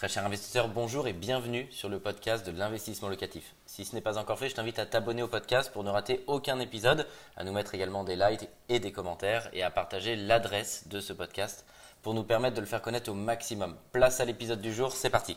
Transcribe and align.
Très 0.00 0.08
cher 0.08 0.24
investisseur, 0.24 0.68
bonjour 0.68 1.08
et 1.08 1.12
bienvenue 1.12 1.66
sur 1.70 1.90
le 1.90 1.98
podcast 1.98 2.46
de 2.46 2.58
l'investissement 2.58 3.10
locatif. 3.10 3.54
Si 3.66 3.84
ce 3.84 3.94
n'est 3.94 4.00
pas 4.00 4.16
encore 4.16 4.38
fait, 4.38 4.48
je 4.48 4.54
t'invite 4.54 4.78
à 4.78 4.86
t'abonner 4.86 5.22
au 5.22 5.28
podcast 5.28 5.70
pour 5.70 5.84
ne 5.84 5.90
rater 5.90 6.24
aucun 6.26 6.58
épisode, 6.58 7.06
à 7.36 7.44
nous 7.44 7.52
mettre 7.52 7.74
également 7.74 8.02
des 8.02 8.16
likes 8.16 8.48
et 8.70 8.80
des 8.80 8.92
commentaires 8.92 9.50
et 9.52 9.62
à 9.62 9.70
partager 9.70 10.16
l'adresse 10.16 10.88
de 10.88 11.00
ce 11.00 11.12
podcast 11.12 11.66
pour 12.00 12.14
nous 12.14 12.22
permettre 12.22 12.56
de 12.56 12.62
le 12.62 12.66
faire 12.66 12.80
connaître 12.80 13.10
au 13.10 13.14
maximum. 13.14 13.76
Place 13.92 14.20
à 14.20 14.24
l'épisode 14.24 14.62
du 14.62 14.72
jour, 14.72 14.92
c'est 14.92 15.10
parti. 15.10 15.36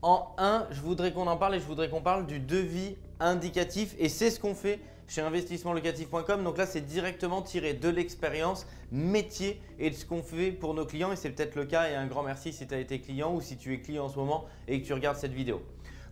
En 0.00 0.34
1, 0.38 0.68
je 0.70 0.80
voudrais 0.80 1.12
qu'on 1.12 1.26
en 1.26 1.36
parle 1.36 1.56
et 1.56 1.60
je 1.60 1.66
voudrais 1.66 1.90
qu'on 1.90 2.00
parle 2.00 2.26
du 2.26 2.40
devis 2.40 2.96
indicatif 3.20 3.94
et 3.98 4.08
c'est 4.08 4.30
ce 4.30 4.40
qu'on 4.40 4.54
fait 4.54 4.80
chez 5.08 5.22
investissementlocatif.com. 5.22 6.44
Donc 6.44 6.58
là, 6.58 6.66
c'est 6.66 6.82
directement 6.82 7.42
tiré 7.42 7.74
de 7.74 7.88
l'expérience 7.88 8.66
métier 8.92 9.60
et 9.78 9.90
de 9.90 9.94
ce 9.94 10.04
qu'on 10.04 10.22
fait 10.22 10.52
pour 10.52 10.74
nos 10.74 10.86
clients 10.86 11.12
et 11.12 11.16
c'est 11.16 11.30
peut-être 11.30 11.56
le 11.56 11.64
cas 11.64 11.90
et 11.90 11.94
un 11.94 12.06
grand 12.06 12.22
merci 12.22 12.52
si 12.52 12.66
tu 12.66 12.74
as 12.74 12.78
été 12.78 13.00
client 13.00 13.34
ou 13.34 13.40
si 13.40 13.56
tu 13.56 13.74
es 13.74 13.80
client 13.80 14.04
en 14.04 14.08
ce 14.08 14.18
moment 14.18 14.44
et 14.68 14.80
que 14.80 14.86
tu 14.86 14.92
regardes 14.92 15.16
cette 15.16 15.32
vidéo. 15.32 15.62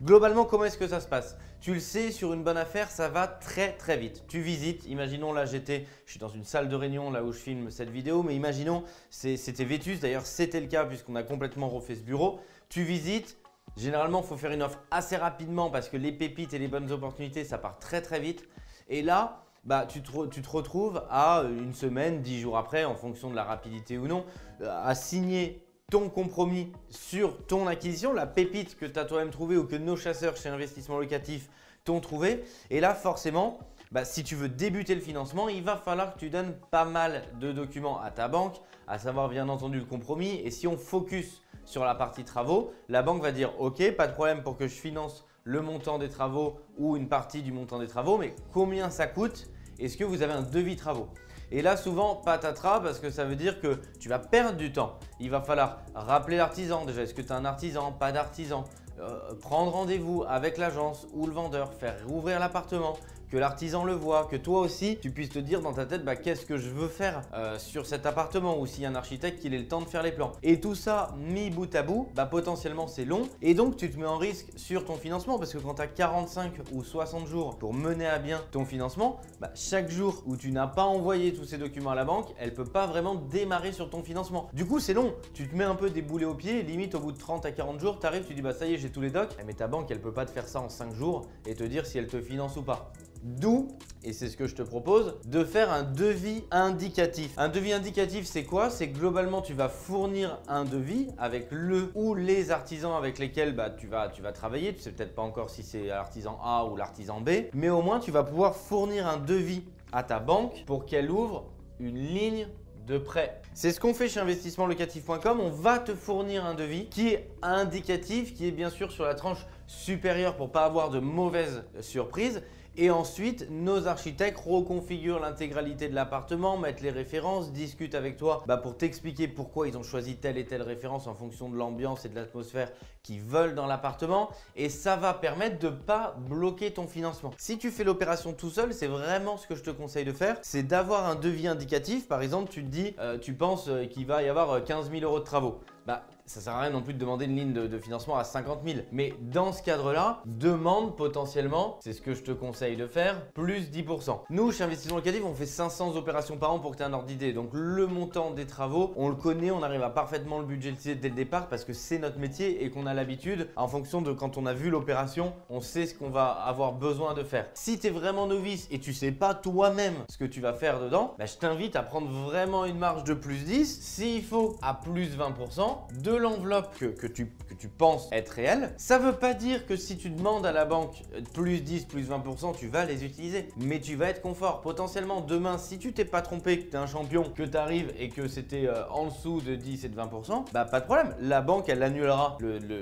Globalement, 0.03 0.45
comment 0.45 0.65
est-ce 0.65 0.77
que 0.77 0.89
ça 0.89 1.01
se 1.01 1.09
passe? 1.09 1.39
Tu 1.61 1.73
le 1.73 1.81
sais, 1.81 2.11
sur 2.13 2.35
une 2.35 2.45
bonne 2.45 2.59
affaire, 2.59 2.91
ça 2.91 3.09
va 3.09 3.27
très 3.27 3.73
très 3.73 3.97
vite. 3.97 4.25
Tu 4.29 4.41
visites, 4.41 4.85
imaginons 4.87 5.33
là 5.33 5.47
j'étais, 5.47 5.87
je 6.05 6.11
suis 6.11 6.21
dans 6.21 6.29
une 6.29 6.45
salle 6.45 6.69
de 6.69 6.77
réunion 6.77 7.11
là 7.11 7.25
où 7.25 7.33
je 7.33 7.39
filme 7.39 7.71
cette 7.71 7.89
vidéo, 7.89 8.23
mais 8.23 8.37
imaginons, 8.37 8.85
c'était 9.09 9.65
Vétus, 9.65 10.01
d'ailleurs 10.01 10.27
c'était 10.27 10.61
le 10.61 10.67
cas 10.67 10.85
puisqu'on 10.85 11.17
a 11.17 11.23
complètement 11.23 11.69
refait 11.69 11.95
ce 11.95 12.03
bureau. 12.03 12.41
Tu 12.69 12.83
visites, 12.83 13.39
Généralement, 13.77 14.23
il 14.23 14.27
faut 14.27 14.37
faire 14.37 14.53
une 14.53 14.63
offre 14.63 14.79
assez 14.91 15.17
rapidement 15.17 15.71
parce 15.71 15.89
que 15.89 15.97
les 15.97 16.13
pépites 16.13 16.55
et 16.55 16.59
les 16.59 16.69
bonnes 16.69 16.91
opportunités, 16.93 17.45
ça 17.45 17.59
part 17.59 17.79
très 17.79 18.01
très 18.01 18.21
vite. 18.21 18.49
Et 18.89 19.03
là, 19.03 19.43
bah, 19.65 19.87
tu, 19.87 20.01
te, 20.01 20.49
retrouves 20.49 21.03
à 21.11 21.43
une 21.45 21.75
semaine, 21.75 22.23
dix 22.23 22.41
jours 22.41 22.57
après, 22.57 22.85
en 22.85 22.95
fonction 22.95 23.31
de 23.31 23.37
la 23.37 23.45
rapidité 23.45 23.99
ou 23.99 24.07
non, 24.07 24.25
euh, 24.61 24.85
à 24.85 24.95
signer 24.95 25.67
ton 25.91 26.09
compromis 26.09 26.73
sur 26.89 27.47
ton 27.47 27.67
acquisition, 27.67 28.13
la 28.13 28.27
pépite 28.27 28.77
que 28.77 28.87
tu 28.87 28.99
as 28.99 29.05
toi-même 29.05 29.31
trouvée 29.31 29.57
ou 29.57 29.65
que 29.65 29.77
nos 29.77 29.97
chasseurs 29.97 30.37
chez 30.37 30.49
Investissement 30.49 30.99
Locatif 30.99 31.49
t'ont 31.85 32.01
trouvé. 32.01 32.45
Et 32.71 32.81
là, 32.81 32.95
forcément, 32.95 33.59
bah, 33.93 34.05
si 34.05 34.25
tu 34.25 34.37
veux 34.37 34.49
débuter 34.49 34.95
le 34.95 35.01
financement, 35.01 35.49
il 35.49 35.63
va 35.63 35.77
falloir 35.77 36.15
que 36.15 36.19
tu 36.19 36.31
donnes 36.31 36.55
pas 36.71 36.85
mal 36.85 37.25
de 37.41 37.53
documents 37.53 38.01
à 38.01 38.11
ta 38.11 38.29
banque, 38.29 38.57
à 38.87 38.99
savoir 38.99 39.29
bien 39.29 39.49
entendu 39.49 39.79
le 39.79 39.85
compromis. 39.85 40.41
Et 40.45 40.51
si 40.51 40.67
on 40.67 40.77
focus 40.77 41.43
sur 41.67 41.85
la 41.85 41.95
partie 41.95 42.25
travaux, 42.25 42.73
la 42.89 43.03
banque 43.03 43.21
va 43.21 43.33
dire 43.33 43.53
OK, 43.61 43.95
pas 43.95 44.07
de 44.07 44.15
problème 44.15 44.43
pour 44.43 44.57
que 44.57 44.67
je 44.67 44.75
finance 44.75 45.27
le 45.45 45.61
montant 45.61 45.99
des 45.99 46.09
travaux 46.09 46.57
ou 46.79 46.97
une 46.97 47.09
partie 47.09 47.43
du 47.43 47.53
montant 47.53 47.79
des 47.79 47.87
travaux, 47.87 48.17
mais 48.17 48.35
combien 48.53 48.89
ça 48.89 49.07
coûte? 49.07 49.49
Est-ce 49.79 49.99
que 49.99 50.05
vous 50.05 50.23
avez 50.23 50.33
un 50.33 50.43
devis 50.43 50.77
travaux? 50.77 51.09
Et 51.53 51.63
là, 51.63 51.77
souvent, 51.77 52.17
patatras, 52.17 52.81
parce 52.81 52.99
que 52.99 53.11
ça 53.11 53.25
veut 53.25 53.37
dire 53.37 53.61
que 53.61 53.79
tu 54.01 54.09
vas 54.09 54.19
perdre 54.19 54.57
du 54.57 54.73
temps. 54.73 54.99
Il 55.21 55.31
va 55.31 55.41
falloir 55.41 55.83
rappeler 55.95 56.37
l'artisan. 56.37 56.85
Déjà, 56.85 57.03
est-ce 57.03 57.15
que 57.15 57.23
tu 57.23 57.33
as 57.33 57.37
un 57.37 57.45
artisan? 57.45 57.93
Pas 57.93 58.11
d'artisan. 58.11 58.65
Euh, 58.99 59.35
prendre 59.41 59.73
rendez-vous 59.73 60.25
avec 60.27 60.57
l'agence 60.57 61.07
ou 61.13 61.27
le 61.27 61.33
vendeur, 61.33 61.73
faire 61.75 61.97
rouvrir 62.09 62.41
l'appartement, 62.41 62.95
que 63.31 63.37
l'artisan 63.37 63.85
le 63.85 63.93
voit, 63.93 64.27
que 64.27 64.37
toi 64.37 64.61
aussi 64.61 64.99
tu 65.01 65.11
puisses 65.11 65.31
te 65.31 65.39
dire 65.39 65.61
dans 65.61 65.73
ta 65.73 65.87
tête 65.87 66.05
bah, 66.05 66.17
qu'est-ce 66.17 66.47
que 66.47 66.57
je 66.57 66.71
veux 66.71 66.89
faire 66.89 67.23
euh, 67.35 67.59
sur 67.59 67.87
cet 67.87 68.07
appartement 68.07 68.59
ou 68.59 68.67
s'il 68.67 68.83
y 68.83 68.87
a 68.87 68.91
un 68.91 68.95
architecte 68.95 69.41
qu'il 69.41 69.55
ait 69.55 69.59
le 69.59 69.69
temps 69.69 69.81
de 69.81 69.87
faire 69.87 70.03
les 70.03 70.13
plans. 70.13 70.33
Et 70.43 70.61
tout 70.61 70.75
ça 70.75 71.15
mis 71.19 71.51
bout 71.51 71.75
à 71.75 71.83
bout, 71.83 72.09
bah, 72.15 72.27
potentiellement 72.27 72.87
c'est 72.87 73.05
long 73.05 73.29
et 73.43 73.55
donc 73.55 73.77
tu 73.77 73.91
te 73.91 73.99
mets 73.99 74.07
en 74.07 74.19
risque 74.19 74.47
sur 74.57 74.85
ton 74.85 74.97
financement 74.97 75.39
parce 75.39 75.53
que 75.53 75.59
quand 75.59 75.75
tu 75.75 75.83
as 75.83 75.87
45 75.87 76.53
ou 76.73 76.85
60 76.85 77.27
jours 77.27 77.59
pour 77.59 77.75
mener 77.75 78.07
à 78.07 78.19
bien 78.19 78.43
ton 78.53 78.65
financement, 78.65 79.21
bah, 79.41 79.51
chaque 79.55 79.91
jour 79.91 80.23
où 80.27 80.37
tu 80.37 80.53
n'as 80.53 80.67
pas 80.67 80.85
envoyé 80.85 81.33
tous 81.33 81.45
ces 81.45 81.59
documents 81.59 81.91
à 81.91 81.95
la 81.95 82.05
banque, 82.05 82.29
elle 82.39 82.55
peut 82.55 82.65
pas 82.65 82.87
vraiment 82.87 83.15
démarrer 83.15 83.73
sur 83.73 83.91
ton 83.91 84.03
financement. 84.03 84.49
Du 84.53 84.65
coup 84.65 84.81
c'est 84.81 84.95
long, 84.95 85.15
tu 85.35 85.49
te 85.49 85.55
mets 85.55 85.65
un 85.65 85.75
peu 85.75 85.91
des 85.91 86.03
boulets 86.03 86.25
aux 86.25 86.35
pieds, 86.35 86.63
limite 86.63 86.95
au 86.95 87.01
bout 87.01 87.13
de 87.13 87.19
30 87.19 87.47
à 87.47 87.53
40 87.53 87.81
jours, 87.81 87.99
tu 87.99 88.07
arrives, 88.07 88.25
tu 88.25 88.35
dis 88.35 88.43
bah 88.43 88.53
ça 88.53 88.67
y 88.67 88.75
est 88.75 88.79
j'ai 88.79 88.91
tous 88.91 89.01
les 89.01 89.11
docs, 89.11 89.35
mais 89.47 89.55
ta 89.55 89.67
banque 89.67 89.91
elle 89.91 90.01
peut 90.01 90.13
pas 90.13 90.25
te 90.25 90.31
faire 90.31 90.49
ça 90.49 90.61
en 90.61 90.69
5 90.69 90.95
jours 90.95 91.27
et 91.47 91.55
te 91.55 91.65
dire 91.65 91.87
si 91.87 91.99
elle 91.99 92.07
te 92.07 92.21
finance 92.21 92.57
ou 92.57 92.63
pas. 92.63 92.93
D'où, 93.27 93.67
et 94.05 94.13
c'est 94.13 94.29
ce 94.29 94.37
que 94.37 94.47
je 94.47 94.55
te 94.55 94.63
propose, 94.63 95.17
de 95.25 95.43
faire 95.43 95.73
un 95.73 95.83
devis 95.83 96.45
indicatif. 96.53 97.33
Un 97.37 97.49
devis 97.49 97.73
indicatif, 97.73 98.25
c'est 98.25 98.45
quoi? 98.45 98.71
C'est 98.71 98.87
globalement, 98.87 99.43
tu 99.43 99.53
vas 99.53 99.69
fournir 99.69 100.39
un 100.47 100.65
devis 100.65 101.09
avec 101.19 101.49
le 101.51 101.91
ou 101.97 102.15
les 102.15 102.53
artisans 102.53 102.93
avec 102.93 103.19
lesquels 103.19 103.53
bah, 103.53 103.69
tu, 103.69 103.89
vas, 103.89 104.09
travailler. 104.33 104.77
Tu 104.77 104.81
sais 104.81 104.93
peut-être 104.93 105.17
pas 105.17 105.23
encore 105.23 105.51
si 105.51 105.65
c'est 105.65 105.87
l'artisan 105.87 106.39
A 106.41 106.67
ou 106.67 106.77
l'artisan 106.77 107.21
B, 107.21 107.31
mais 107.53 107.69
au 107.69 107.83
moins 107.83 107.99
tu 107.99 108.13
vas 108.13 108.23
pouvoir 108.23 108.55
fournir 108.55 109.09
un 109.09 109.17
devis 109.17 109.65
à 109.91 110.05
ta 110.05 110.21
banque 110.21 110.63
pour 110.65 110.87
qu'elle 110.87 111.11
ouvre 111.11 111.47
une 111.81 111.99
ligne 111.99 112.47
de 112.87 112.97
prêt. 112.97 113.43
C'est 113.55 113.73
ce 113.73 113.81
qu'on 113.81 113.93
fait 113.93 114.09
chez 114.09 114.21
investissementlocatif.com. 114.21 115.41
On 115.41 115.51
va 115.51 115.81
te 115.81 115.97
fournir 115.97 116.45
un 116.45 116.55
devis 116.55 116.87
qui 116.87 117.09
est 117.09 117.29
indicatif, 117.43 118.35
qui 118.35 118.47
est 118.47 118.53
bien 118.53 118.71
sûr 118.71 118.93
sur 118.93 119.03
la 119.03 119.17
tranche 119.17 119.45
supérieure 119.67 120.37
pour 120.37 120.53
pas 120.53 120.65
avoir 120.65 120.91
de 120.91 121.01
mauvaises 121.01 121.65
surprises 121.81 122.41
et 122.77 122.91
ensuite, 122.91 123.49
nos 123.51 123.87
architectes 123.87 124.39
reconfigurent 124.39 125.19
l'intégralité 125.19 125.89
de 125.89 125.95
l'appartement, 125.95 126.59
mettent 126.59 126.83
les 126.83 126.91
références, 126.91 127.53
discutent 127.53 127.95
avec 127.95 128.17
toi 128.17 128.45
bah, 128.47 128.57
pour 128.57 128.77
t'expliquer 128.77 129.29
pourquoi 129.29 129.69
ils 129.69 129.77
ont 129.79 129.83
choisi 129.83 130.17
telle 130.17 130.37
et 130.37 130.45
telle 130.45 130.63
référence 130.63 131.07
en 131.07 131.15
fonction 131.15 131.49
de 131.49 131.57
l'ambiance 131.57 132.05
et 132.05 132.09
de 132.09 132.15
l'atmosphère 132.15 132.71
qu'ils 133.03 133.23
veulent 133.23 133.55
dans 133.55 133.67
l'appartement. 133.67 134.31
Et 134.57 134.69
ça 134.69 134.97
va 134.97 135.15
permettre 135.15 135.59
de 135.59 135.69
ne 135.69 135.75
pas 135.75 136.17
bloquer 136.29 136.73
ton 136.73 136.87
financement. 136.87 137.33
Si 137.39 137.57
tu 137.57 137.71
fais 137.71 137.85
l'opération 137.85 138.33
tout 138.33 138.51
seul, 138.51 138.75
c'est 138.75 138.89
vraiment 138.89 139.37
ce 139.37 139.47
que 139.47 139.55
je 139.55 139.63
te 139.63 139.71
conseille 139.71 140.05
de 140.05 140.13
faire. 140.13 140.37
C'est 140.43 140.63
d'avoir 140.63 141.07
un 141.07 141.15
devis 141.15 141.49
indicatif. 141.49 142.09
Par 142.09 142.21
exemple, 142.21 142.51
tu 142.51 142.63
te 142.63 142.69
dis, 142.69 142.95
euh, 142.99 143.19
tu 143.19 143.33
penses 143.33 143.69
euh, 143.69 143.87
qu'il 143.87 144.07
va 144.07 144.23
y 144.23 144.29
avoir 144.29 144.63
15 144.63 144.89
euh, 144.89 144.99
000 145.01 145.05
euros 145.05 145.21
de 145.21 145.25
travaux. 145.25 145.61
Bah, 145.87 146.05
ça 146.27 146.41
sert 146.41 146.55
à 146.55 146.61
rien 146.61 146.71
non 146.71 146.83
plus 146.83 146.95
de 146.95 146.99
demander 146.99 147.27
une 147.27 147.37
ligne 147.37 147.53
de, 147.53 147.79
financement 147.79 148.17
à 148.17 148.25
50 148.25 148.61
000. 148.67 148.81
Mais 148.93 149.15
dans 149.21 149.53
ce 149.53 149.63
cadre-là, 149.63 150.23
demande 150.27 150.97
potentiellement, 150.97 151.79
c'est 151.81 151.93
ce 151.93 152.01
que 152.01 152.15
je 152.15 152.23
te 152.23 152.33
conseille 152.33 152.77
de 152.77 152.87
faire, 152.87 153.31
plus 153.33 153.71
10%. 153.71 154.21
Nous, 154.31 154.53
chez 154.53 154.65
Investissement 154.65 154.97
Locatif, 154.97 155.23
on 155.25 155.35
fait 155.35 155.47
500 155.47 155.97
opérations 155.97 156.37
par 156.37 156.53
an 156.53 156.59
pour 156.59 156.73
que 156.73 156.77
tu 156.77 156.83
aies 156.83 156.87
un 156.87 156.93
ordre 156.93 157.07
d'idée. 157.07 157.33
Donc 157.33 157.51
le 157.53 157.87
montant 157.87 158.31
des 158.31 158.47
travaux, 158.47 158.93
on 158.97 159.09
le 159.09 159.15
connaît, 159.15 159.51
on 159.51 159.63
arrive 159.63 159.83
à 159.83 159.91
parfaitement 159.91 160.39
le 160.39 160.47
budgétiser 160.47 160.95
dès 160.95 161.09
le 161.09 161.15
départ 161.15 161.49
parce 161.49 161.65
que 161.65 161.73
c'est 161.73 161.99
notre 161.99 162.19
métier 162.19 162.65
et 162.65 162.71
qu'on 162.71 162.87
a 162.87 162.95
l'habitude, 162.95 163.49
en 163.57 163.69
fonction 163.69 164.03
de 164.03 164.13
quand 164.13 164.37
on 164.37 164.47
a 164.47 164.55
vu 164.55 164.71
l'opération, 164.71 165.33
on 165.49 165.61
sait 165.61 165.87
ce 165.87 165.95
qu'on 165.95 166.11
va 166.11 166.27
avoir 166.27 166.73
besoin 166.73 167.15
de 167.15 167.23
faire. 167.23 167.47
Si 167.55 167.79
tu 167.79 167.87
es 167.87 167.91
vraiment 167.91 168.27
novice 168.27 168.67
et 168.71 168.81
tu 168.81 168.93
sais 168.93 169.13
pas 169.13 169.35
toi-même 169.35 169.95
ce 170.09 170.19
que 170.19 170.25
tu 170.25 170.41
vas 170.41 170.53
faire 170.53 170.81
dedans, 170.81 171.15
bah, 171.19 171.27
je 171.27 171.37
t'invite 171.37 171.77
à 171.77 171.83
prendre 171.83 172.09
vraiment 172.09 172.65
une 172.65 172.79
marge 172.79 173.05
de 173.05 173.15
plus 173.15 173.45
10, 173.45 173.81
s'il 173.81 174.23
faut 174.23 174.57
à 174.63 174.75
plus 174.75 175.17
20%, 175.17 176.03
de 176.03 176.16
l'enveloppe 176.17 176.77
que, 176.79 177.07
tu, 177.07 177.31
que 177.49 177.55
tu 177.55 177.69
penses 177.69 178.09
être 178.13 178.31
réelle. 178.31 178.75
Ça 178.77 178.99
veut 178.99 179.15
pas 179.15 179.35
dire 179.35 179.67
que 179.67 179.77
si 179.77 179.97
tu 179.97 180.11
demandes 180.11 180.47
à 180.47 180.53
la 180.53 180.65
banque 180.65 181.03
plus 181.35 181.61
10, 181.61 181.85
plus 181.85 182.11
20%, 182.11 182.57
tu 182.57 182.69
vas 182.69 182.85
les 182.85 183.05
utiliser. 183.05 183.49
Mais 183.57 183.81
tu 183.81 183.97
vas 183.97 184.09
être 184.09 184.23
confort. 184.23 184.61
Potentiellement, 184.61 185.21
demain, 185.21 185.59
si 185.59 185.79
tu 185.79 185.93
t'es 185.93 186.05
pas 186.05 186.23
trompé, 186.23 186.59
que 186.59 186.71
tu 186.71 186.77
es 186.77 186.77
un 186.77 186.87
champion, 186.87 187.25
que 187.25 187.43
tu 187.43 187.57
arrives 187.57 187.93
et 187.99 188.09
que 188.09 188.29
c'était 188.29 188.67
euh, 188.67 188.89
en 188.91 189.07
dessous 189.07 189.41
de 189.41 189.55
10 189.55 189.85
et 189.85 189.89
de 189.89 189.97
20%, 189.97 190.45
bah 190.53 190.65
pas 190.65 190.81
de 190.81 190.85
problème. 190.85 191.15
La 191.21 191.41
banque, 191.41 191.69
elle 191.69 191.83
annulera 191.83 192.39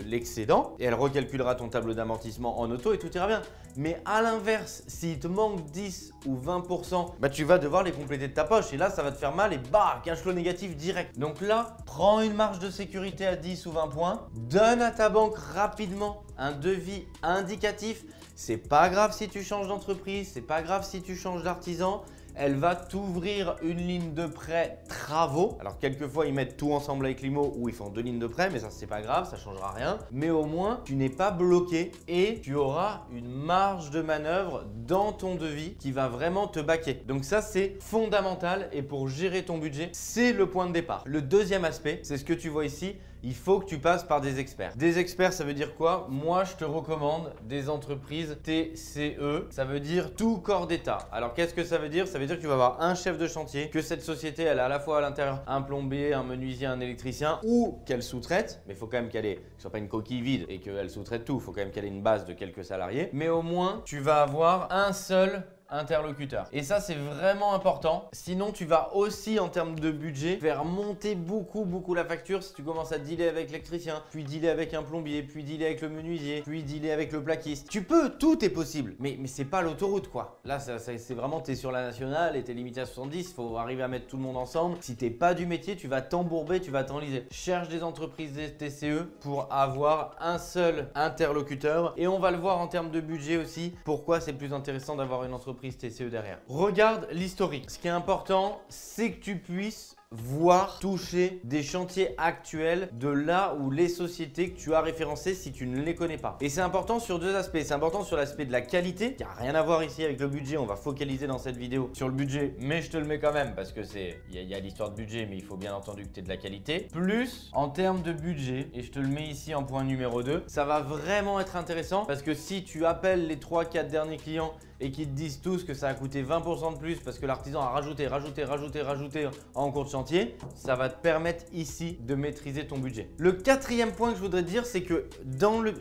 l'excédent 0.07 0.75
et 0.79 0.85
elle 0.85 0.95
recalculera 0.95 1.55
ton 1.55 1.69
tableau 1.69 1.95
d'amortissement 1.95 2.61
en 2.61 2.71
auto 2.71 2.93
et 2.93 2.99
tout 2.99 3.11
ira 3.15 3.27
bien. 3.27 3.43
Mais 3.77 4.01
à 4.05 4.23
l'inverse, 4.23 4.85
s'il 4.87 5.19
te 5.19 5.27
manque 5.27 5.65
10 5.73 6.13
ou 6.27 6.37
20%, 6.37 7.15
bah 7.19 7.29
tu 7.29 7.43
vas 7.43 7.59
devoir 7.59 7.83
les 7.83 7.91
compléter 7.91 8.29
de 8.29 8.33
ta 8.33 8.45
poche 8.45 8.73
et 8.73 8.77
là 8.77 8.89
ça 8.89 9.03
va 9.03 9.11
te 9.11 9.19
faire 9.19 9.35
mal 9.35 9.53
et 9.53 9.59
bah 9.59 10.01
cash 10.05 10.19
flow 10.19 10.33
négatif 10.33 10.77
direct. 10.77 11.19
Donc 11.19 11.41
là, 11.41 11.77
prends 11.85 12.21
une 12.21 12.35
marge 12.35 12.61
de 12.61 12.71
sécurité 12.71 13.24
à 13.27 13.37
10 13.37 13.67
ou 13.67 13.73
20 13.73 13.89
points, 13.89 14.29
donne 14.35 14.83
à 14.83 14.91
ta 14.91 15.09
banque 15.09 15.37
rapidement 15.37 16.23
un 16.39 16.53
devis 16.53 17.05
indicatif. 17.23 18.05
C'est 18.35 18.57
pas 18.57 18.89
grave 18.89 19.13
si 19.13 19.29
tu 19.29 19.43
changes 19.43 19.69
d'entreprise, 19.69 20.31
c'est 20.33 20.41
pas 20.41 20.63
grave 20.63 20.85
si 20.85 21.03
tu 21.03 21.17
changes 21.17 21.43
d'artisan 21.43 22.03
elle 22.37 22.57
va 22.57 22.75
t'ouvrir 22.75 23.57
une 23.63 23.79
ligne 23.79 24.15
de 24.15 24.27
prêt 24.27 24.81
travaux. 24.89 25.57
Alors 25.61 25.79
quelquefois 25.79 26.27
ils 26.27 26.35
mettent 26.35 26.57
tout 26.57 26.73
ensemble 26.73 27.07
avec 27.07 27.23
l'IMO 27.23 27.55
ou 27.57 27.69
ils 27.69 27.75
font 27.75 27.89
deux 27.89 28.01
lignes 28.01 28.19
de 28.19 28.27
prêt, 28.27 28.51
mais 28.51 28.61
ça 28.61 28.71
c'est 28.71 28.87
pas 28.87 29.01
grave, 29.01 29.29
ça 29.29 29.37
changera 29.37 29.73
rien. 29.73 29.99
Mais 30.11 30.31
au 30.31 30.45
moins 30.45 30.81
tu 30.85 30.97
n'es 30.97 31.09
pas 31.09 31.31
bloqué 31.31 31.93
et 32.09 32.41
tu 32.43 32.55
auras 32.55 33.03
une 33.13 33.29
marge 33.29 33.91
de 33.91 34.03
manœuvre 34.03 34.65
dans 34.87 35.13
ton 35.13 35.37
devis 35.37 35.75
qui 35.75 35.93
va 35.93 36.09
vraiment 36.09 36.47
te 36.47 36.61
baquer. 36.61 36.95
Donc 37.07 37.25
ça 37.25 37.41
c'est 37.41 37.77
fondamental 37.81 38.69
et 38.73 38.83
pour 38.83 39.09
gérer 39.09 39.45
ton 39.45 39.59
budget, 39.59 39.91
c'est 39.93 40.33
le 40.33 40.49
point 40.49 40.67
de 40.67 40.73
départ. 40.73 41.03
Le 41.07 41.23
deuxième 41.23 41.65
aspect, 41.65 42.01
c'est 42.03 42.19
ce 42.19 42.25
que 42.25 42.33
tu 42.33 42.49
vois 42.49 42.65
ici, 42.65 42.97
il 43.25 43.35
faut 43.35 43.59
que 43.59 43.65
tu 43.65 43.79
passes 43.79 44.05
par 44.05 44.21
des 44.21 44.39
experts. 44.39 44.77
Des 44.77 44.99
experts, 44.99 45.33
ça 45.33 45.45
veut 45.45 45.55
dire 45.55 45.75
quoi? 45.77 46.07
Moi, 46.11 46.45
je 46.45 46.57
te 46.57 46.65
recommande 46.65 47.33
des 47.45 47.71
entreprises 47.71 48.37
TCE. 48.43 49.47
Ça 49.49 49.65
veut 49.65 49.81
dire 49.81 50.15
tout 50.15 50.37
corps 50.37 50.67
d'État. 50.67 50.99
Alors, 51.11 51.33
qu'est-ce 51.33 51.55
que 51.55 51.65
ça 51.65 51.79
veut 51.79 51.89
dire? 51.89 52.07
Ça 52.07 52.19
veut 52.19 52.27
dire 52.27 52.37
que 52.37 52.43
tu 52.43 52.47
vas 52.47 52.53
avoir 52.53 52.83
un 52.83 52.95
chef 52.95 53.17
de 53.17 53.27
chantier, 53.27 53.71
que 53.71 53.81
cette 53.81 54.03
société, 54.03 54.43
elle 54.43 54.61
a 54.61 54.67
à 54.67 54.69
la 54.69 54.79
fois 54.79 54.99
à 54.99 55.01
l'intérieur 55.01 55.43
un 55.47 55.63
plombier, 55.63 56.13
un 56.13 56.23
menuisier, 56.23 56.67
un 56.67 56.81
électricien, 56.81 57.41
ou 57.45 57.79
qu'elle 57.87 58.03
sous-traite. 58.03 58.63
Mais 58.67 58.75
il 58.75 58.77
faut 58.77 58.87
quand 58.87 58.99
même 58.99 59.09
qu'elle 59.09 59.27
ait, 59.27 59.41
soit 59.57 59.71
pas 59.71 59.79
une 59.79 59.89
coquille 59.89 60.21
vide 60.21 60.45
et 60.51 60.61
qu'elle 60.61 60.91
sous-traite 60.91 61.25
tout. 61.25 61.37
Il 61.37 61.41
faut 61.41 61.53
quand 61.53 61.63
même 61.63 61.71
qu'elle 61.71 61.87
ait 61.87 61.89
une 61.89 62.03
base 62.03 62.27
de 62.27 62.35
quelques 62.35 62.65
salariés. 62.65 63.09
Mais 63.15 63.31
au 63.31 63.41
moins, 63.41 63.81
tu 63.87 64.01
vas 64.01 64.21
avoir 64.21 64.71
un 64.71 64.93
seul 64.93 65.45
interlocuteur. 65.75 66.47
Et 66.53 66.63
ça, 66.63 66.81
c'est 66.81 66.95
vraiment 66.95 67.55
important. 67.55 68.09
Sinon, 68.13 68.53
tu 68.53 68.65
vas 68.65 68.95
aussi, 68.95 69.39
en 69.39 69.49
termes 69.49 69.79
de 69.79 69.91
budget, 69.91 70.37
faire 70.37 70.65
monter 70.65 71.15
beaucoup, 71.15 71.65
beaucoup 71.65 71.95
la 71.95 72.05
facture 72.05 72.43
si 72.43 72.55
tu 72.55 72.63
commences 72.63 72.93
à 72.93 72.99
dealer 72.99 73.29
avec 73.29 73.49
l'électricien, 73.49 74.03
puis 74.11 74.25
dealer 74.25 74.51
avec 74.51 74.75
un 74.75 74.83
plombier, 74.83 75.23
puis 75.23 75.43
dealer 75.43 75.67
avec 75.67 75.81
le 75.81 75.89
menuisier, 75.89 76.43
puis 76.43 76.63
dealer 76.63 76.93
avec 76.93 77.13
le 77.13 77.23
plaquiste. 77.23 77.69
Tu 77.69 77.83
peux, 77.83 78.11
tout 78.11 78.45
est 78.45 78.51
possible. 78.51 78.95
Mais, 78.99 79.17
mais 79.19 79.27
c'est 79.27 79.45
pas 79.45 79.63
l'autoroute, 79.63 80.09
quoi. 80.09 80.41
Là, 80.45 80.59
c'est 80.59 81.15
vraiment, 81.15 81.41
tu 81.41 81.53
es 81.53 81.55
sur 81.55 81.73
la 81.73 81.83
nationale 81.83 82.37
et 82.37 82.45
tu 82.45 82.53
es 82.53 82.55
limité 82.55 82.81
à 82.81 82.87
70. 82.87 83.31
Il 83.31 83.35
faut 83.35 83.57
arriver 83.57 83.83
à 83.83 83.89
mettre 83.89 84.07
tout 84.07 84.17
le 84.17 84.23
monde 84.23 84.37
ensemble. 84.37 84.77
Si 84.81 84.97
t'es 84.97 85.11
pas 85.11 85.35
du 85.35 85.47
métier, 85.47 85.77
tu 85.77 85.89
vas 85.89 86.03
t'embourber, 86.03 86.61
tu 86.61 86.71
vas 86.71 86.85
t'enliser. 86.85 87.27
Cherche 87.31 87.69
des 87.69 87.83
entreprises 87.83 88.39
TCE 88.59 89.07
pour 89.21 89.49
avoir 89.51 90.17
un 90.21 90.39
seul 90.39 90.89
interlocuteur. 90.95 91.95
Et 91.97 92.07
on 92.07 92.19
va 92.19 92.31
le 92.31 92.39
voir 92.39 92.59
en 92.59 92.69
termes 92.69 92.91
de 92.91 93.01
budget 93.01 93.37
aussi. 93.37 93.75
Pourquoi 93.85 94.21
c'est 94.21 94.33
plus 94.33 94.53
intéressant 94.53 94.97
d'avoir 94.97 95.25
une 95.25 95.33
entreprise 95.33 95.64
TCE 95.73 96.11
derrière. 96.11 96.39
Regarde 96.49 97.09
l'historique. 97.13 97.71
Ce 97.71 97.79
qui 97.79 97.89
est 97.89 97.91
important, 97.91 98.61
c'est 98.69 99.13
que 99.13 99.21
tu 99.21 99.37
puisses 99.37 99.97
voir, 100.15 100.79
toucher 100.79 101.41
des 101.45 101.63
chantiers 101.63 102.15
actuels 102.19 102.89
de 102.93 103.09
là 103.09 103.57
où 103.61 103.71
les 103.71 103.89
sociétés 103.89 104.51
que 104.51 104.59
tu 104.59 104.75
as 104.75 104.81
référencées 104.81 105.35
si 105.35 105.53
tu 105.53 105.67
ne 105.67 105.81
les 105.81 105.95
connais 105.95 106.19
pas. 106.19 106.37
Et 106.41 106.49
c'est 106.49 106.61
important 106.61 107.01
sur 107.01 107.19
deux 107.19 107.35
aspects. 107.35 107.59
C'est 107.63 107.73
important 107.73 108.05
sur 108.05 108.17
l'aspect 108.17 108.45
de 108.45 108.53
la 108.53 108.61
qualité, 108.61 109.15
qui 109.15 109.23
n'a 109.23 109.33
rien 109.33 109.55
à 109.55 109.63
voir 109.63 109.83
ici 109.83 110.05
avec 110.05 110.21
le 110.21 110.29
budget. 110.29 110.57
On 110.57 110.67
va 110.67 110.77
focaliser 110.77 111.27
dans 111.27 111.39
cette 111.39 111.57
vidéo 111.57 111.91
sur 111.93 112.09
le 112.09 112.15
budget, 112.15 112.55
mais 112.61 112.83
je 112.83 112.91
te 112.91 112.97
le 112.97 113.05
mets 113.05 113.19
quand 113.19 113.33
même 113.33 113.55
parce 113.55 113.73
que 113.73 113.83
c'est 113.83 114.21
il 114.31 114.43
y 114.43 114.55
a, 114.55 114.61
l'histoire 114.61 114.91
de 114.91 114.97
budget, 114.97 115.27
mais 115.29 115.37
il 115.37 115.45
faut 115.45 115.57
bien 115.57 115.75
entendu 115.75 116.05
que 116.05 116.09
tu 116.09 116.21
aies 116.21 116.23
de 116.23 116.29
la 116.29 116.37
qualité. 116.37 116.89
Plus 116.93 117.51
en 117.53 117.69
termes 117.69 118.03
de 118.03 118.13
budget, 118.13 118.69
et 118.73 118.83
je 118.83 118.91
te 118.91 118.99
le 118.99 119.09
mets 119.09 119.29
ici 119.29 119.55
en 119.55 119.65
point 119.65 119.85
numéro 119.85 120.23
2, 120.23 120.45
ça 120.47 120.65
va 120.65 120.81
vraiment 120.81 121.41
être 121.41 121.57
intéressant 121.57 122.05
parce 122.05 122.23
que 122.23 122.35
si 122.35 122.63
tu 122.63 122.87
appelles 122.87 123.27
les 123.27 123.37
3-4 123.37 123.89
derniers 123.89 124.17
clients 124.17 124.53
et 124.81 124.91
qu'ils 124.91 125.09
te 125.09 125.13
disent 125.13 125.41
tous 125.41 125.65
que 125.65 125.75
ça 125.75 125.89
a 125.89 125.95
coûté 125.95 126.23
20% 126.23 126.75
de 126.75 126.79
plus 126.79 126.97
parce 126.97 127.19
que 127.19 127.27
l'artisan 127.27 127.61
a 127.61 127.69
rajouté, 127.69 128.07
rajouté, 128.07 128.45
rajouté, 128.45 128.83
rajouté 128.83 129.29
en 129.55 129.71
cours 129.71 129.85
de 129.85 129.91
chantier, 129.91 130.37
ça 130.55 130.75
va 130.75 130.89
te 130.89 131.01
permettre 131.01 131.45
ici 131.53 131.99
de 132.01 132.15
maîtriser 132.15 132.67
ton 132.67 132.79
budget. 132.79 133.09
Le 133.19 133.33
quatrième 133.33 133.93
point 133.93 134.11
que 134.11 134.17
je 134.17 134.23
voudrais 134.23 134.43
dire, 134.43 134.67
c'est 134.67 134.83
que 134.83 135.07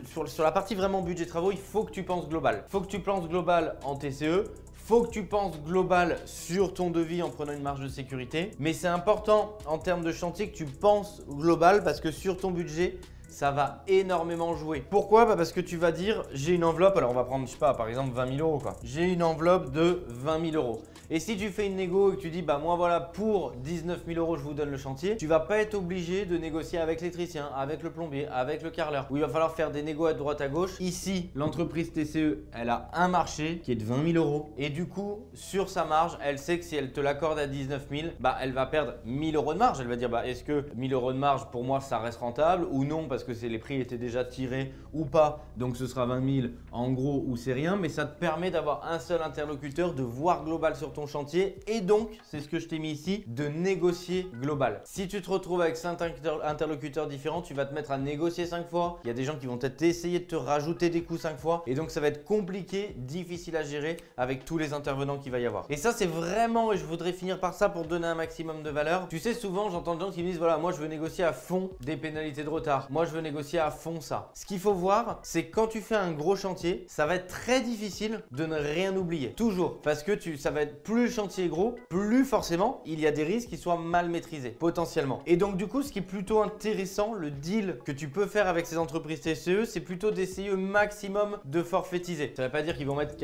sur 0.06 0.44
la 0.44 0.52
partie 0.52 0.74
vraiment 0.74 1.02
budget 1.02 1.26
travaux, 1.26 1.52
il 1.52 1.58
faut 1.58 1.84
que 1.84 1.92
tu 1.92 2.02
penses 2.02 2.28
global. 2.28 2.64
Il 2.66 2.70
faut 2.70 2.80
que 2.80 2.86
tu 2.86 3.00
penses 3.00 3.28
global 3.28 3.76
en 3.84 3.96
TCE, 3.96 4.44
faut 4.74 5.02
que 5.02 5.10
tu 5.10 5.24
penses 5.24 5.58
global 5.62 6.18
sur 6.26 6.74
ton 6.74 6.90
devis 6.90 7.22
en 7.22 7.30
prenant 7.30 7.52
une 7.52 7.62
marge 7.62 7.80
de 7.80 7.88
sécurité. 7.88 8.50
Mais 8.58 8.74
c'est 8.74 8.86
important 8.86 9.56
en 9.66 9.78
termes 9.78 10.04
de 10.04 10.12
chantier 10.12 10.50
que 10.50 10.56
tu 10.56 10.66
penses 10.66 11.22
global 11.26 11.82
parce 11.82 12.00
que 12.00 12.10
sur 12.10 12.36
ton 12.36 12.50
budget, 12.50 12.98
ça 13.34 13.50
va 13.50 13.82
énormément 13.88 14.54
jouer. 14.54 14.84
Pourquoi? 14.88 15.26
Bah 15.26 15.34
Parce 15.36 15.52
que 15.52 15.60
tu 15.60 15.76
vas 15.76 15.90
dire, 15.90 16.22
j'ai 16.32 16.54
une 16.54 16.62
enveloppe, 16.62 16.96
alors 16.96 17.10
on 17.10 17.14
va 17.14 17.24
prendre, 17.24 17.46
je 17.46 17.52
sais 17.52 17.58
pas, 17.58 17.74
par 17.74 17.88
exemple 17.88 18.14
20 18.14 18.36
000 18.36 18.48
euros 18.48 18.60
quoi. 18.60 18.76
J'ai 18.84 19.12
une 19.12 19.24
enveloppe 19.24 19.72
de 19.72 20.04
20 20.06 20.52
000 20.52 20.64
euros. 20.64 20.82
Et 21.10 21.20
si 21.20 21.36
tu 21.36 21.50
fais 21.50 21.66
une 21.66 21.76
négo 21.76 22.12
et 22.12 22.16
que 22.16 22.20
tu 22.20 22.30
dis, 22.30 22.40
bah 22.40 22.58
moi 22.62 22.76
voilà, 22.76 22.98
pour 22.98 23.52
19 23.52 24.04
000 24.06 24.18
euros, 24.18 24.36
je 24.36 24.42
vous 24.42 24.54
donne 24.54 24.70
le 24.70 24.78
chantier, 24.78 25.18
tu 25.18 25.26
vas 25.26 25.40
pas 25.40 25.58
être 25.58 25.74
obligé 25.74 26.24
de 26.24 26.38
négocier 26.38 26.78
avec 26.78 27.02
l'électricien, 27.02 27.50
avec 27.54 27.82
le 27.82 27.90
plombier, 27.90 28.26
avec 28.28 28.62
le 28.62 28.70
carreleur, 28.70 29.06
où 29.10 29.16
il 29.16 29.22
va 29.22 29.28
falloir 29.28 29.54
faire 29.54 29.70
des 29.70 29.82
négos 29.82 30.06
à 30.06 30.14
droite 30.14 30.40
à 30.40 30.48
gauche. 30.48 30.80
Ici, 30.80 31.30
l'entreprise 31.34 31.92
TCE, 31.92 32.38
elle 32.54 32.70
a 32.70 32.90
un 32.94 33.08
marché 33.08 33.60
qui 33.62 33.72
est 33.72 33.76
de 33.76 33.84
20 33.84 34.12
000 34.12 34.24
euros. 34.24 34.54
Et 34.56 34.70
du 34.70 34.86
coup, 34.86 35.26
sur 35.34 35.68
sa 35.68 35.84
marge, 35.84 36.16
elle 36.24 36.38
sait 36.38 36.58
que 36.58 36.64
si 36.64 36.74
elle 36.74 36.92
te 36.92 37.00
l'accorde 37.00 37.38
à 37.38 37.46
19 37.46 37.86
000, 37.90 38.02
bah 38.18 38.36
elle 38.40 38.52
va 38.52 38.64
perdre 38.64 38.94
1000 39.04 39.36
euros 39.36 39.52
de 39.52 39.58
marge. 39.58 39.80
Elle 39.80 39.88
va 39.88 39.96
dire, 39.96 40.08
bah 40.08 40.26
est-ce 40.26 40.42
que 40.42 40.64
1000 40.74 40.94
euros 40.94 41.12
de 41.12 41.18
marge 41.18 41.50
pour 41.50 41.64
moi 41.64 41.80
ça 41.80 41.98
reste 41.98 42.18
rentable 42.18 42.66
ou 42.70 42.84
non 42.84 43.08
parce 43.08 43.24
que 43.24 43.32
les 43.46 43.58
prix 43.58 43.78
étaient 43.78 43.98
déjà 43.98 44.24
tirés 44.24 44.72
ou 44.94 45.04
pas. 45.04 45.44
Donc 45.58 45.76
ce 45.76 45.86
sera 45.86 46.06
20 46.06 46.40
000 46.40 46.52
en 46.72 46.92
gros 46.92 47.24
ou 47.26 47.36
c'est 47.36 47.52
rien. 47.52 47.76
Mais 47.76 47.90
ça 47.90 48.06
te 48.06 48.18
permet 48.18 48.50
d'avoir 48.50 48.86
un 48.90 48.98
seul 48.98 49.20
interlocuteur, 49.20 49.92
de 49.92 50.02
voir 50.02 50.44
global 50.44 50.74
sur 50.76 50.93
ton 50.94 51.06
chantier 51.06 51.58
et 51.66 51.80
donc, 51.80 52.10
c'est 52.24 52.40
ce 52.40 52.48
que 52.48 52.58
je 52.58 52.68
t'ai 52.68 52.78
mis 52.78 52.92
ici, 52.92 53.24
de 53.26 53.46
négocier 53.48 54.28
global. 54.40 54.80
Si 54.84 55.08
tu 55.08 55.20
te 55.20 55.30
retrouves 55.30 55.60
avec 55.60 55.76
5 55.76 55.98
interlocuteurs 56.44 57.06
différents, 57.06 57.42
tu 57.42 57.54
vas 57.54 57.66
te 57.66 57.74
mettre 57.74 57.90
à 57.90 57.98
négocier 57.98 58.46
5 58.46 58.68
fois. 58.68 58.98
Il 59.04 59.08
y 59.08 59.10
a 59.10 59.14
des 59.14 59.24
gens 59.24 59.36
qui 59.36 59.46
vont 59.46 59.58
peut-être 59.58 59.82
essayer 59.82 60.20
de 60.20 60.24
te 60.24 60.36
rajouter 60.36 60.90
des 60.90 61.02
coûts 61.02 61.18
5 61.18 61.36
fois. 61.38 61.62
Et 61.66 61.74
donc, 61.74 61.90
ça 61.90 62.00
va 62.00 62.08
être 62.08 62.24
compliqué, 62.24 62.94
difficile 62.96 63.56
à 63.56 63.62
gérer 63.62 63.96
avec 64.16 64.44
tous 64.44 64.58
les 64.58 64.72
intervenants 64.72 65.18
qu'il 65.18 65.32
va 65.32 65.40
y 65.40 65.46
avoir. 65.46 65.66
Et 65.68 65.76
ça, 65.76 65.92
c'est 65.92 66.06
vraiment, 66.06 66.72
et 66.72 66.78
je 66.78 66.84
voudrais 66.84 67.12
finir 67.12 67.40
par 67.40 67.54
ça 67.54 67.68
pour 67.68 67.84
donner 67.84 68.06
un 68.06 68.14
maximum 68.14 68.62
de 68.62 68.70
valeur. 68.70 69.08
Tu 69.08 69.18
sais, 69.18 69.34
souvent, 69.34 69.70
j'entends 69.70 69.94
des 69.96 70.00
gens 70.00 70.10
qui 70.10 70.22
me 70.22 70.28
disent, 70.28 70.38
voilà, 70.38 70.58
moi, 70.58 70.72
je 70.72 70.78
veux 70.78 70.88
négocier 70.88 71.24
à 71.24 71.32
fond 71.32 71.70
des 71.80 71.96
pénalités 71.96 72.44
de 72.44 72.48
retard. 72.48 72.86
Moi, 72.90 73.04
je 73.04 73.10
veux 73.10 73.20
négocier 73.20 73.58
à 73.58 73.70
fond 73.70 74.00
ça. 74.00 74.30
Ce 74.34 74.46
qu'il 74.46 74.60
faut 74.60 74.74
voir, 74.74 75.20
c'est 75.22 75.46
quand 75.46 75.66
tu 75.66 75.80
fais 75.80 75.96
un 75.96 76.12
gros 76.12 76.36
chantier, 76.36 76.84
ça 76.88 77.06
va 77.06 77.16
être 77.16 77.26
très 77.26 77.60
difficile 77.60 78.22
de 78.30 78.46
ne 78.46 78.56
rien 78.56 78.96
oublier. 78.96 79.32
Toujours. 79.32 79.80
Parce 79.82 80.02
que 80.02 80.12
tu, 80.12 80.36
ça 80.36 80.50
va 80.50 80.62
être 80.62 80.82
plus 80.84 81.04
le 81.04 81.10
chantier 81.10 81.48
gros, 81.48 81.76
plus 81.88 82.24
forcément, 82.24 82.82
il 82.84 83.00
y 83.00 83.06
a 83.06 83.10
des 83.10 83.24
risques 83.24 83.48
qui 83.48 83.56
soient 83.56 83.78
mal 83.78 84.08
maîtrisés, 84.10 84.50
potentiellement. 84.50 85.22
Et 85.26 85.36
donc, 85.36 85.56
du 85.56 85.66
coup, 85.66 85.82
ce 85.82 85.90
qui 85.90 86.00
est 86.00 86.02
plutôt 86.02 86.42
intéressant, 86.42 87.14
le 87.14 87.30
deal 87.30 87.78
que 87.84 87.92
tu 87.92 88.08
peux 88.08 88.26
faire 88.26 88.46
avec 88.46 88.66
ces 88.66 88.76
entreprises 88.76 89.20
TCE, 89.22 89.64
c'est 89.64 89.80
plutôt 89.80 90.10
d'essayer 90.10 90.50
au 90.50 90.56
maximum 90.56 91.38
de 91.46 91.62
forfaitiser. 91.62 92.32
Ça 92.36 92.42
ne 92.42 92.48
veut 92.48 92.52
pas 92.52 92.62
dire 92.62 92.76
qu'ils 92.76 92.86
vont 92.86 92.96
mettre 92.96 93.14